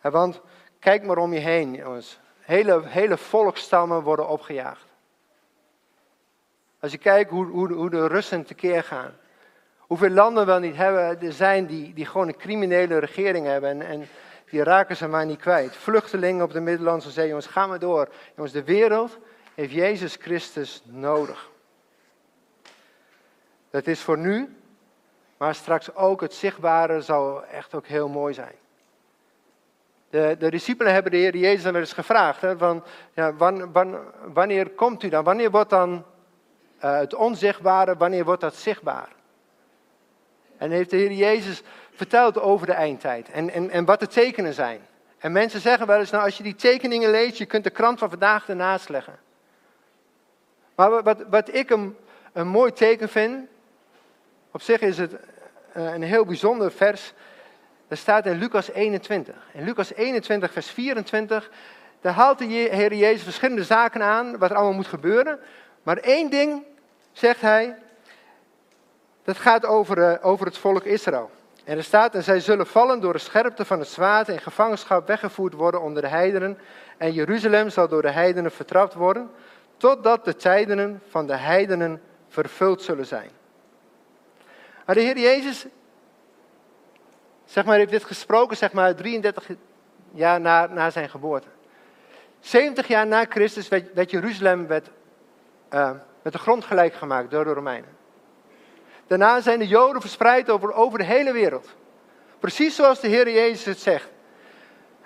want 0.00 0.40
kijk 0.78 1.02
maar 1.02 1.18
om 1.18 1.32
je 1.32 1.40
heen, 1.40 1.74
jongens. 1.74 2.18
Hele, 2.40 2.86
hele 2.86 3.16
volkstammen 3.16 4.02
worden 4.02 4.28
opgejaagd. 4.28 4.87
Als 6.80 6.92
je 6.92 6.98
kijkt 6.98 7.30
hoe, 7.30 7.46
hoe, 7.46 7.72
hoe 7.72 7.90
de 7.90 8.06
Russen 8.06 8.44
tekeer 8.44 8.82
gaan. 8.82 9.16
Hoeveel 9.78 10.10
landen 10.10 10.46
wel 10.46 10.58
niet 10.58 10.76
hebben, 10.76 11.20
er 11.20 11.32
zijn 11.32 11.66
die, 11.66 11.94
die 11.94 12.06
gewoon 12.06 12.28
een 12.28 12.36
criminele 12.36 12.98
regering 12.98 13.46
hebben. 13.46 13.70
En, 13.70 13.82
en 13.82 14.08
die 14.50 14.62
raken 14.62 14.96
ze 14.96 15.08
maar 15.08 15.26
niet 15.26 15.40
kwijt. 15.40 15.76
Vluchtelingen 15.76 16.44
op 16.44 16.52
de 16.52 16.60
Middellandse 16.60 17.10
Zee, 17.10 17.26
jongens, 17.26 17.46
ga 17.46 17.66
maar 17.66 17.78
door. 17.78 18.08
Jongens, 18.34 18.54
de 18.54 18.64
wereld 18.64 19.18
heeft 19.54 19.72
Jezus 19.72 20.16
Christus 20.20 20.82
nodig. 20.84 21.48
Dat 23.70 23.86
is 23.86 24.00
voor 24.00 24.18
nu, 24.18 24.56
maar 25.36 25.54
straks 25.54 25.94
ook 25.94 26.20
het 26.20 26.34
zichtbare 26.34 27.00
zal 27.00 27.44
echt 27.44 27.74
ook 27.74 27.86
heel 27.86 28.08
mooi 28.08 28.34
zijn. 28.34 28.54
De, 30.10 30.36
de 30.38 30.50
discipelen 30.50 30.92
hebben 30.92 31.12
de 31.12 31.18
Heer 31.18 31.36
Jezus 31.36 31.62
dan 31.62 31.76
eens 31.76 31.92
gevraagd: 31.92 32.40
hè, 32.40 32.58
van, 32.58 32.84
ja, 33.12 33.34
wanneer 34.32 34.70
komt 34.70 35.02
u 35.02 35.08
dan? 35.08 35.24
Wanneer 35.24 35.50
wordt 35.50 35.70
dan 35.70 36.04
uh, 36.84 36.98
het 36.98 37.14
onzichtbare, 37.14 37.96
wanneer 37.96 38.24
wordt 38.24 38.40
dat 38.40 38.54
zichtbaar? 38.54 39.08
En 40.58 40.70
heeft 40.70 40.90
de 40.90 40.96
Heer 40.96 41.12
Jezus 41.12 41.62
verteld 41.92 42.40
over 42.40 42.66
de 42.66 42.72
eindtijd 42.72 43.30
en, 43.30 43.50
en, 43.50 43.70
en 43.70 43.84
wat 43.84 44.00
de 44.00 44.06
tekenen 44.06 44.54
zijn. 44.54 44.80
En 45.18 45.32
mensen 45.32 45.60
zeggen 45.60 45.86
wel 45.86 45.98
eens, 45.98 46.10
nou 46.10 46.24
als 46.24 46.36
je 46.36 46.42
die 46.42 46.54
tekeningen 46.54 47.10
leest, 47.10 47.38
je 47.38 47.46
kunt 47.46 47.64
de 47.64 47.70
krant 47.70 47.98
van 47.98 48.10
vandaag 48.10 48.48
ernaast 48.48 48.88
leggen. 48.88 49.18
Maar 50.74 51.02
wat, 51.02 51.24
wat 51.30 51.54
ik 51.54 51.70
een, 51.70 51.96
mooi 52.32 52.72
teken 52.72 53.08
vind, 53.08 53.48
op 54.50 54.62
zich 54.62 54.80
is 54.80 54.98
het 54.98 55.12
uh, 55.12 55.92
een 55.92 56.02
heel 56.02 56.24
bijzonder 56.24 56.72
vers. 56.72 57.12
Dat 57.88 57.98
staat 57.98 58.26
in 58.26 58.38
Lucas 58.38 58.70
21. 58.70 59.34
In 59.52 59.64
Lucas 59.64 59.92
21, 59.92 60.52
vers 60.52 60.70
24, 60.70 61.50
daar 62.00 62.12
haalt 62.12 62.38
de 62.38 62.44
Heer 62.44 62.94
Jezus 62.94 63.22
verschillende 63.22 63.64
zaken 63.64 64.02
aan, 64.02 64.38
wat 64.38 64.50
er 64.50 64.56
allemaal 64.56 64.74
moet 64.74 64.86
gebeuren. 64.86 65.38
Maar 65.88 65.96
één 65.96 66.30
ding, 66.30 66.64
zegt 67.12 67.40
hij, 67.40 67.76
dat 69.24 69.36
gaat 69.36 69.66
over, 69.66 69.98
uh, 69.98 70.26
over 70.26 70.46
het 70.46 70.58
volk 70.58 70.84
Israël. 70.84 71.30
En 71.64 71.76
er 71.76 71.84
staat, 71.84 72.14
en 72.14 72.22
zij 72.22 72.40
zullen 72.40 72.66
vallen 72.66 73.00
door 73.00 73.12
de 73.12 73.18
scherpte 73.18 73.64
van 73.64 73.78
het 73.78 73.88
zwaard 73.88 74.28
en 74.28 74.38
gevangenschap 74.38 75.06
weggevoerd 75.06 75.52
worden 75.52 75.82
onder 75.82 76.02
de 76.02 76.08
heidenen. 76.08 76.58
En 76.96 77.12
Jeruzalem 77.12 77.70
zal 77.70 77.88
door 77.88 78.02
de 78.02 78.10
heidenen 78.10 78.50
vertrapt 78.50 78.94
worden, 78.94 79.30
totdat 79.76 80.24
de 80.24 80.36
tijden 80.36 81.02
van 81.08 81.26
de 81.26 81.36
heidenen 81.36 82.02
vervuld 82.28 82.82
zullen 82.82 83.06
zijn. 83.06 83.30
Maar 84.86 84.94
de 84.94 85.00
Heer 85.00 85.18
Jezus, 85.18 85.66
zeg 87.44 87.64
maar, 87.64 87.76
heeft 87.76 87.90
dit 87.90 88.04
gesproken, 88.04 88.56
zeg 88.56 88.72
maar, 88.72 88.94
33 88.94 89.48
jaar 90.10 90.40
na, 90.40 90.66
na 90.66 90.90
zijn 90.90 91.08
geboorte. 91.08 91.48
70 92.40 92.88
jaar 92.88 93.06
na 93.06 93.24
Christus 93.28 93.68
werd, 93.68 93.92
werd 93.92 94.10
Jeruzalem 94.10 94.66
werd, 94.66 94.90
uh, 95.74 95.90
met 96.22 96.32
de 96.32 96.38
grond 96.38 96.64
gelijk 96.64 96.94
gemaakt 96.94 97.30
door 97.30 97.44
de 97.44 97.52
Romeinen. 97.52 97.96
Daarna 99.06 99.40
zijn 99.40 99.58
de 99.58 99.66
Joden 99.66 100.00
verspreid 100.00 100.50
over, 100.50 100.72
over 100.72 100.98
de 100.98 101.04
hele 101.04 101.32
wereld. 101.32 101.68
Precies 102.38 102.74
zoals 102.74 103.00
de 103.00 103.08
Heer 103.08 103.30
Jezus 103.30 103.64
het 103.64 103.78
zegt. 103.78 104.08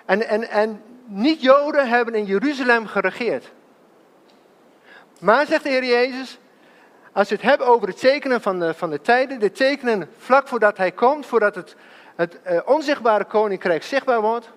En, 0.05 0.27
en, 0.27 0.49
en 0.49 0.81
niet-Joden 1.05 1.89
hebben 1.89 2.15
in 2.15 2.25
Jeruzalem 2.25 2.87
geregeerd. 2.87 3.51
Maar, 5.19 5.45
zegt 5.45 5.63
de 5.63 5.69
Heer 5.69 5.85
Jezus, 5.85 6.39
als 7.11 7.29
je 7.29 7.35
het 7.35 7.43
hebt 7.43 7.61
over 7.61 7.87
het 7.87 7.99
tekenen 7.99 8.41
van 8.41 8.59
de, 8.59 8.73
van 8.73 8.89
de 8.89 9.01
tijden, 9.01 9.39
de 9.39 9.51
tekenen 9.51 10.09
vlak 10.17 10.47
voordat 10.47 10.77
hij 10.77 10.91
komt, 10.91 11.25
voordat 11.25 11.55
het, 11.55 11.75
het 12.15 12.39
uh, 12.47 12.59
onzichtbare 12.65 13.25
koninkrijk 13.25 13.83
zichtbaar 13.83 14.21
wordt, 14.21 14.49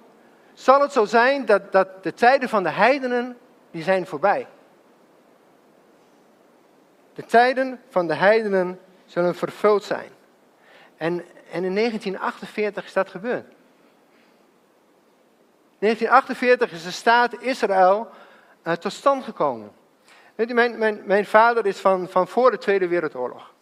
zal 0.54 0.80
het 0.80 0.92
zo 0.92 1.04
zijn 1.04 1.44
dat, 1.44 1.72
dat 1.72 2.02
de 2.02 2.14
tijden 2.14 2.48
van 2.48 2.62
de 2.62 2.70
heidenen, 2.70 3.36
die 3.70 3.82
zijn 3.82 4.06
voorbij. 4.06 4.46
De 7.16 7.24
tijden 7.24 7.80
van 7.88 8.06
de 8.06 8.14
heidenen 8.14 8.80
zullen 9.06 9.34
vervuld 9.34 9.84
zijn. 9.84 10.10
En, 10.96 11.24
en 11.50 11.64
in 11.64 11.74
1948 11.74 12.84
is 12.84 12.92
dat 12.92 13.08
gebeurd. 13.08 13.46
In 15.78 15.78
1948 15.78 16.72
is 16.72 16.84
de 16.84 16.90
staat 16.90 17.42
Israël 17.42 18.08
uh, 18.64 18.72
tot 18.72 18.92
stand 18.92 19.24
gekomen. 19.24 19.72
Weet 20.34 20.52
mijn, 20.52 20.78
mijn, 20.78 21.02
mijn 21.04 21.26
vader 21.26 21.66
is 21.66 21.78
van, 21.78 22.08
van 22.08 22.28
voor 22.28 22.50
de 22.50 22.58
Tweede 22.58 22.88
Wereldoorlog. 22.88 23.54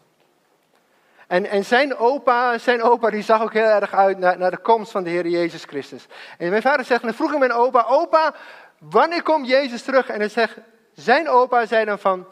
En, 1.27 1.47
en 1.47 1.65
zijn 1.65 1.97
opa, 1.97 2.59
zijn 2.59 2.83
opa 2.83 3.11
die 3.11 3.23
zag 3.23 3.43
ook 3.43 3.53
heel 3.53 3.65
erg 3.65 3.93
uit 3.93 4.19
naar, 4.19 4.39
naar 4.39 4.51
de 4.51 4.57
komst 4.57 4.91
van 4.91 5.05
de 5.05 5.11
Heer 5.11 5.27
Jezus 5.27 5.65
Christus. 5.65 6.07
En 6.39 6.51
mijn 6.51 6.63
vader 6.63 6.85
zegt, 6.85 7.01
en 7.01 7.07
dan 7.07 7.17
vroeg 7.17 7.33
ik 7.33 7.39
mijn 7.39 7.53
opa, 7.53 7.85
opa, 7.89 8.35
wanneer 8.79 9.23
komt 9.23 9.49
Jezus 9.49 9.83
terug? 9.83 10.09
En 10.09 10.19
hij 10.19 10.29
zegt, 10.29 10.57
zijn 10.95 11.29
opa 11.29 11.67
zei 11.67 11.85
dan 11.85 11.99
van, 11.99 12.27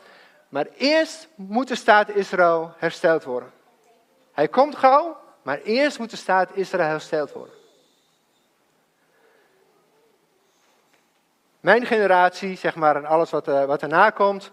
maar 0.52 0.66
eerst 0.76 1.28
moet 1.34 1.68
de 1.68 1.74
staat 1.74 2.08
Israël 2.08 2.74
hersteld 2.76 3.24
worden. 3.24 3.52
Hij 4.32 4.48
komt 4.48 4.76
gauw, 4.76 5.16
maar 5.42 5.60
eerst 5.60 5.98
moet 5.98 6.10
de 6.10 6.16
staat 6.16 6.50
Israël 6.54 6.88
hersteld 6.88 7.32
worden. 7.32 7.54
Mijn 11.60 11.86
generatie, 11.86 12.56
zeg 12.56 12.74
maar, 12.74 12.96
en 12.96 13.04
alles 13.04 13.30
wat, 13.30 13.48
uh, 13.48 13.64
wat 13.64 13.82
erna 13.82 14.10
komt, 14.10 14.50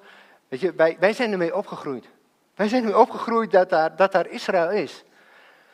weet 0.48 0.60
je, 0.60 0.74
wij, 0.74 0.98
wij 1.00 1.14
zijn 1.14 1.32
ermee 1.32 1.56
opgegroeid. 1.56 2.06
Wij 2.56 2.68
zijn 2.68 2.84
ermee 2.84 3.00
opgegroeid 3.00 3.52
dat 3.52 3.70
daar, 3.70 3.96
dat 3.96 4.12
daar 4.12 4.28
Israël 4.28 4.72
is. 4.72 5.04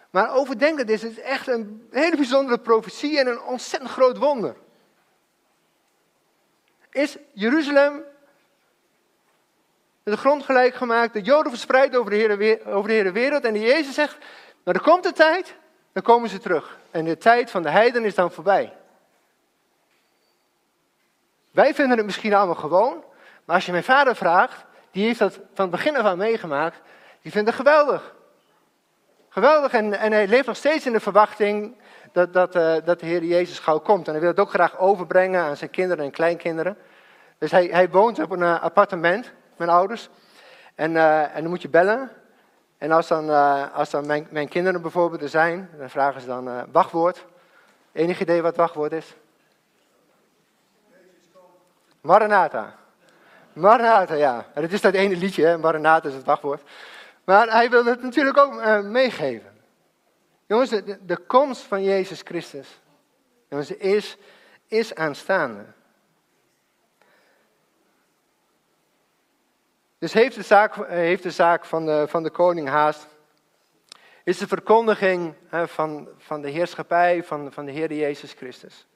Maar 0.10 0.36
overdenk 0.36 0.78
het, 0.78 0.88
dit 0.88 1.04
is 1.04 1.20
echt 1.20 1.48
een 1.48 1.88
hele 1.92 2.16
bijzondere 2.16 2.60
profetie 2.60 3.20
en 3.20 3.28
een 3.28 3.42
ontzettend 3.42 3.92
groot 3.92 4.18
wonder. 4.18 4.56
Is 6.90 7.18
Jeruzalem 7.34 8.04
de 10.12 10.18
grond 10.18 10.44
gelijk 10.44 10.76
gemaakt, 10.76 11.14
de 11.14 11.22
Joden 11.22 11.52
verspreid 11.52 11.96
over 11.96 12.12
de, 12.12 12.18
hele, 12.18 12.66
over 12.66 12.90
de 12.90 12.96
hele 12.96 13.12
wereld. 13.12 13.44
En 13.44 13.60
Jezus 13.60 13.94
zegt, 13.94 14.18
maar 14.64 14.76
er 14.76 14.82
komt 14.82 15.06
een 15.06 15.14
tijd, 15.14 15.56
dan 15.94 16.04
komen 16.04 16.30
ze 16.30 16.40
terug. 16.40 16.78
En 16.92 17.06
de 17.06 17.18
tijd 17.18 17.52
van 17.52 17.64
de 17.64 17.70
heiden 17.70 18.06
is 18.06 18.16
dan 18.16 18.32
voorbij. 18.32 18.74
Wij 21.52 21.74
vinden 21.74 21.98
het 21.98 22.06
misschien 22.06 22.34
allemaal 22.34 22.56
gewoon, 22.56 23.04
maar 23.46 23.56
als 23.56 23.66
je 23.66 23.72
mijn 23.72 23.84
vader 23.84 24.16
vraagt, 24.16 24.66
die 24.92 25.06
heeft 25.06 25.20
dat 25.20 25.34
van 25.34 25.66
het 25.66 25.70
begin 25.70 25.98
af 25.98 26.06
aan 26.06 26.18
meegemaakt, 26.18 26.82
die 27.22 27.32
vindt 27.32 27.48
het 27.48 27.58
geweldig. 27.58 28.16
Geweldig 29.30 29.72
en, 29.72 29.94
en 29.94 30.12
hij 30.12 30.28
leeft 30.28 30.48
nog 30.48 30.56
steeds 30.56 30.86
in 30.86 30.94
de 30.94 31.00
verwachting 31.00 31.76
dat, 32.12 32.34
dat, 32.34 32.56
uh, 32.56 32.76
dat 32.86 33.00
de 33.00 33.06
Heer 33.06 33.24
Jezus 33.24 33.60
gauw 33.60 33.80
komt. 33.80 34.06
En 34.06 34.12
hij 34.12 34.22
wil 34.22 34.30
het 34.30 34.40
ook 34.40 34.50
graag 34.50 34.78
overbrengen 34.78 35.42
aan 35.42 35.58
zijn 35.58 35.70
kinderen 35.70 36.06
en 36.06 36.12
kleinkinderen. 36.12 36.78
Dus 37.38 37.52
hij, 37.52 37.66
hij 37.66 37.90
woont 37.90 38.20
op 38.20 38.32
een 38.32 38.40
uh, 38.40 38.62
appartement, 38.62 39.32
mijn 39.58 39.70
ouders. 39.70 40.10
En, 40.76 40.92
uh, 40.92 41.36
en 41.36 41.42
dan 41.42 41.50
moet 41.50 41.62
je 41.62 41.70
bellen. 41.70 42.12
En 42.78 42.92
als 42.92 43.08
dan, 43.08 43.30
als 43.74 43.90
dan 43.90 44.06
mijn, 44.06 44.28
mijn 44.30 44.48
kinderen 44.48 44.82
bijvoorbeeld 44.82 45.22
er 45.22 45.30
zijn, 45.30 45.70
dan 45.78 45.90
vragen 45.90 46.22
ze 46.22 46.28
dan 46.28 46.72
wachtwoord. 46.72 47.26
Enig 47.92 48.20
idee 48.20 48.42
wat 48.42 48.56
wachtwoord 48.56 48.92
is? 48.92 49.16
Maranatha. 52.02 52.76
Maranatha, 53.54 54.14
ja. 54.14 54.46
En 54.54 54.62
het 54.62 54.74
is 54.74 54.82
dat 54.82 54.94
ene 54.94 55.16
liedje, 55.16 55.46
hè? 55.46 55.58
Maranatha 55.58 56.08
is 56.08 56.14
het 56.14 56.26
wachtwoord. 56.26 56.62
Maar 57.24 57.48
hij 57.48 57.70
wil 57.70 57.86
het 57.86 58.02
natuurlijk 58.02 58.38
ook 58.38 58.54
uh, 58.54 58.80
meegeven. 58.80 59.54
Jongens, 60.46 60.70
de, 60.70 61.06
de, 61.06 61.18
komst 61.18 61.62
van 61.62 61.84
Jezus 61.84 62.22
Christus 62.22 62.80
jongens, 63.50 63.72
is, 63.72 64.18
is 64.68 64.96
aanstaande. 64.96 65.66
Dus 70.06 70.14
heeft 70.14 70.36
de 70.36 70.42
zaak, 70.42 70.88
heeft 70.88 71.24
de 71.24 71.32
zaak 71.32 71.66
van, 71.66 71.86
de, 71.86 72.06
van 72.08 72.24
de 72.24 72.30
koning 72.30 72.68
haast. 72.68 73.08
Is 74.24 74.38
de 74.38 74.48
verkondiging 74.48 75.34
van, 75.50 76.10
van 76.18 76.42
de 76.42 76.50
heerschappij 76.50 77.24
van, 77.24 77.52
van 77.52 77.66
de 77.66 77.72
Heer 77.72 77.94
Jezus 77.94 78.34
Christus. 78.34 78.88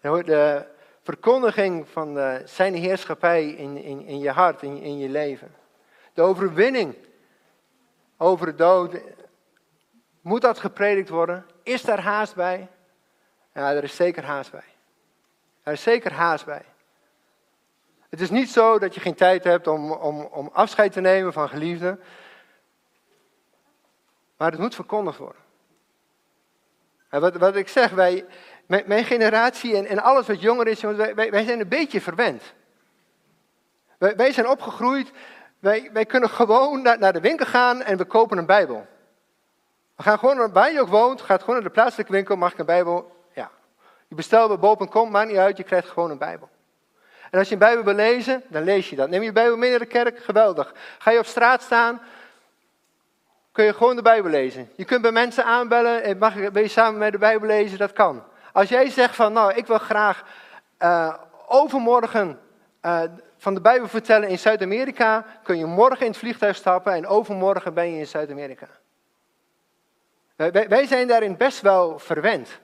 De, 0.00 0.66
verkondiging 1.02 1.88
van 1.88 2.38
zijn 2.44 2.74
heerschappij 2.74 3.48
in, 3.48 3.76
in, 3.76 4.06
in 4.06 4.18
je 4.18 4.30
hart, 4.30 4.62
in, 4.62 4.76
in 4.76 4.98
je 4.98 5.08
leven. 5.08 5.54
De 6.14 6.22
overwinning 6.22 6.96
over 8.16 8.46
de 8.46 8.54
dood. 8.54 8.96
Moet 10.20 10.42
dat 10.42 10.58
gepredikt 10.58 11.08
worden? 11.08 11.46
Is 11.62 11.82
daar 11.82 12.00
haast 12.00 12.34
bij? 12.34 12.68
Ja, 13.54 13.72
er 13.72 13.84
is 13.84 13.96
zeker 13.96 14.24
haast 14.24 14.50
bij. 14.50 14.74
Er 15.62 15.72
is 15.72 15.82
zeker 15.82 16.12
haast 16.12 16.44
bij. 16.44 16.64
Het 18.12 18.20
is 18.20 18.30
niet 18.30 18.50
zo 18.50 18.78
dat 18.78 18.94
je 18.94 19.00
geen 19.00 19.14
tijd 19.14 19.44
hebt 19.44 19.66
om, 19.66 19.92
om, 19.92 20.20
om 20.20 20.50
afscheid 20.52 20.92
te 20.92 21.00
nemen 21.00 21.32
van 21.32 21.48
geliefden. 21.48 22.00
Maar 24.36 24.50
het 24.50 24.60
moet 24.60 24.74
verkondigd 24.74 25.18
worden. 25.18 25.40
En 27.08 27.20
wat, 27.20 27.36
wat 27.36 27.56
ik 27.56 27.68
zeg, 27.68 27.90
wij, 27.90 28.24
mijn, 28.66 29.04
generatie 29.04 29.76
en, 29.76 29.86
en, 29.86 29.98
alles 29.98 30.26
wat 30.26 30.40
jonger 30.40 30.66
is, 30.66 30.80
wij, 30.80 31.14
wij, 31.14 31.30
wij 31.30 31.44
zijn 31.44 31.60
een 31.60 31.68
beetje 31.68 32.00
verwend. 32.00 32.54
Wij, 33.98 34.16
wij 34.16 34.32
zijn 34.32 34.48
opgegroeid, 34.48 35.10
wij, 35.58 36.06
kunnen 36.06 36.30
gewoon 36.30 36.82
naar, 36.82 36.98
naar, 36.98 37.12
de 37.12 37.20
winkel 37.20 37.46
gaan 37.46 37.82
en 37.82 37.96
we 37.96 38.04
kopen 38.04 38.38
een 38.38 38.46
Bijbel. 38.46 38.86
We 39.96 40.02
gaan 40.02 40.18
gewoon, 40.18 40.52
waar 40.52 40.72
je 40.72 40.80
ook 40.80 40.88
woont, 40.88 41.22
gaat 41.22 41.40
gewoon 41.40 41.54
naar 41.54 41.64
de 41.64 41.74
plaatselijke 41.74 42.12
winkel, 42.12 42.36
mag 42.36 42.52
ik 42.52 42.58
een 42.58 42.66
Bijbel? 42.66 43.26
Ja. 43.34 43.50
Je 44.08 44.14
bestelt 44.14 44.48
bij 44.48 44.58
bol.com, 44.58 45.10
maakt 45.10 45.28
niet 45.28 45.38
uit, 45.38 45.56
je 45.56 45.64
krijgt 45.64 45.88
gewoon 45.88 46.10
een 46.10 46.18
Bijbel. 46.18 46.48
En 47.32 47.38
als 47.38 47.48
je 47.48 47.54
een 47.54 47.60
Bijbel 47.60 47.84
wil 47.84 47.94
lezen, 47.94 48.42
dan 48.48 48.62
lees 48.62 48.90
je 48.90 48.96
dat. 48.96 49.08
Neem 49.08 49.22
je 49.22 49.32
Bijbel 49.32 49.56
mee 49.56 49.70
naar 49.70 49.78
de 49.78 49.86
kerk, 49.86 50.18
geweldig. 50.18 50.74
Ga 50.98 51.10
je 51.10 51.18
op 51.18 51.26
straat 51.26 51.62
staan, 51.62 52.00
kun 53.52 53.64
je 53.64 53.74
gewoon 53.74 53.96
de 53.96 54.02
Bijbel 54.02 54.30
lezen. 54.30 54.70
Je 54.76 54.84
kunt 54.84 55.02
bij 55.02 55.12
mensen 55.12 55.44
aanbellen 55.44 56.02
en 56.02 56.18
mag, 56.18 56.34
wil 56.34 56.62
je 56.62 56.68
samen 56.68 56.98
met 56.98 57.12
de 57.12 57.18
Bijbel 57.18 57.46
lezen, 57.46 57.78
dat 57.78 57.92
kan. 57.92 58.22
Als 58.52 58.68
jij 58.68 58.90
zegt 58.90 59.14
van, 59.14 59.32
nou, 59.32 59.52
ik 59.54 59.66
wil 59.66 59.78
graag 59.78 60.24
uh, 60.82 61.14
overmorgen 61.46 62.40
uh, 62.82 63.02
van 63.36 63.54
de 63.54 63.60
Bijbel 63.60 63.88
vertellen 63.88 64.28
in 64.28 64.38
Zuid-Amerika, 64.38 65.26
kun 65.42 65.58
je 65.58 65.66
morgen 65.66 66.00
in 66.00 66.10
het 66.10 66.20
vliegtuig 66.20 66.56
stappen 66.56 66.92
en 66.92 67.06
overmorgen 67.06 67.74
ben 67.74 67.92
je 67.92 67.98
in 67.98 68.06
Zuid-Amerika. 68.06 68.68
Wij, 70.36 70.68
wij, 70.68 70.86
zijn 70.86 71.08
daarin 71.08 71.36
best 71.36 71.60
wel 71.60 71.98
verwend. 71.98 72.60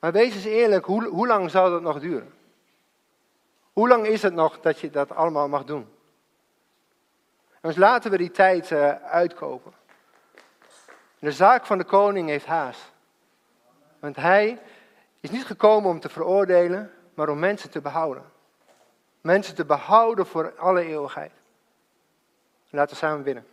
Maar 0.00 0.12
wees 0.12 0.34
eens 0.34 0.44
eerlijk, 0.44 0.84
hoe, 0.84 1.08
hoe 1.08 1.26
lang 1.26 1.50
zou 1.50 1.70
dat 1.70 1.82
nog 1.82 2.00
duren? 2.00 2.35
Hoe 3.76 3.88
lang 3.88 4.06
is 4.06 4.22
het 4.22 4.34
nog 4.34 4.60
dat 4.60 4.80
je 4.80 4.90
dat 4.90 5.14
allemaal 5.14 5.48
mag 5.48 5.64
doen? 5.64 5.88
Dus 7.60 7.76
laten 7.76 8.10
we 8.10 8.16
die 8.16 8.30
tijd 8.30 8.70
uh, 8.70 8.90
uitkopen. 8.92 9.72
De 11.18 11.32
zaak 11.32 11.66
van 11.66 11.78
de 11.78 11.84
koning 11.84 12.28
heeft 12.28 12.46
haast. 12.46 12.92
Want 13.98 14.16
hij 14.16 14.58
is 15.20 15.30
niet 15.30 15.46
gekomen 15.46 15.90
om 15.90 16.00
te 16.00 16.08
veroordelen, 16.08 16.92
maar 17.14 17.28
om 17.28 17.38
mensen 17.38 17.70
te 17.70 17.80
behouden. 17.80 18.24
Mensen 19.20 19.54
te 19.54 19.64
behouden 19.64 20.26
voor 20.26 20.54
alle 20.58 20.84
eeuwigheid. 20.84 21.32
Laten 22.70 22.90
we 22.90 22.96
samen 22.96 23.22
binnen. 23.22 23.46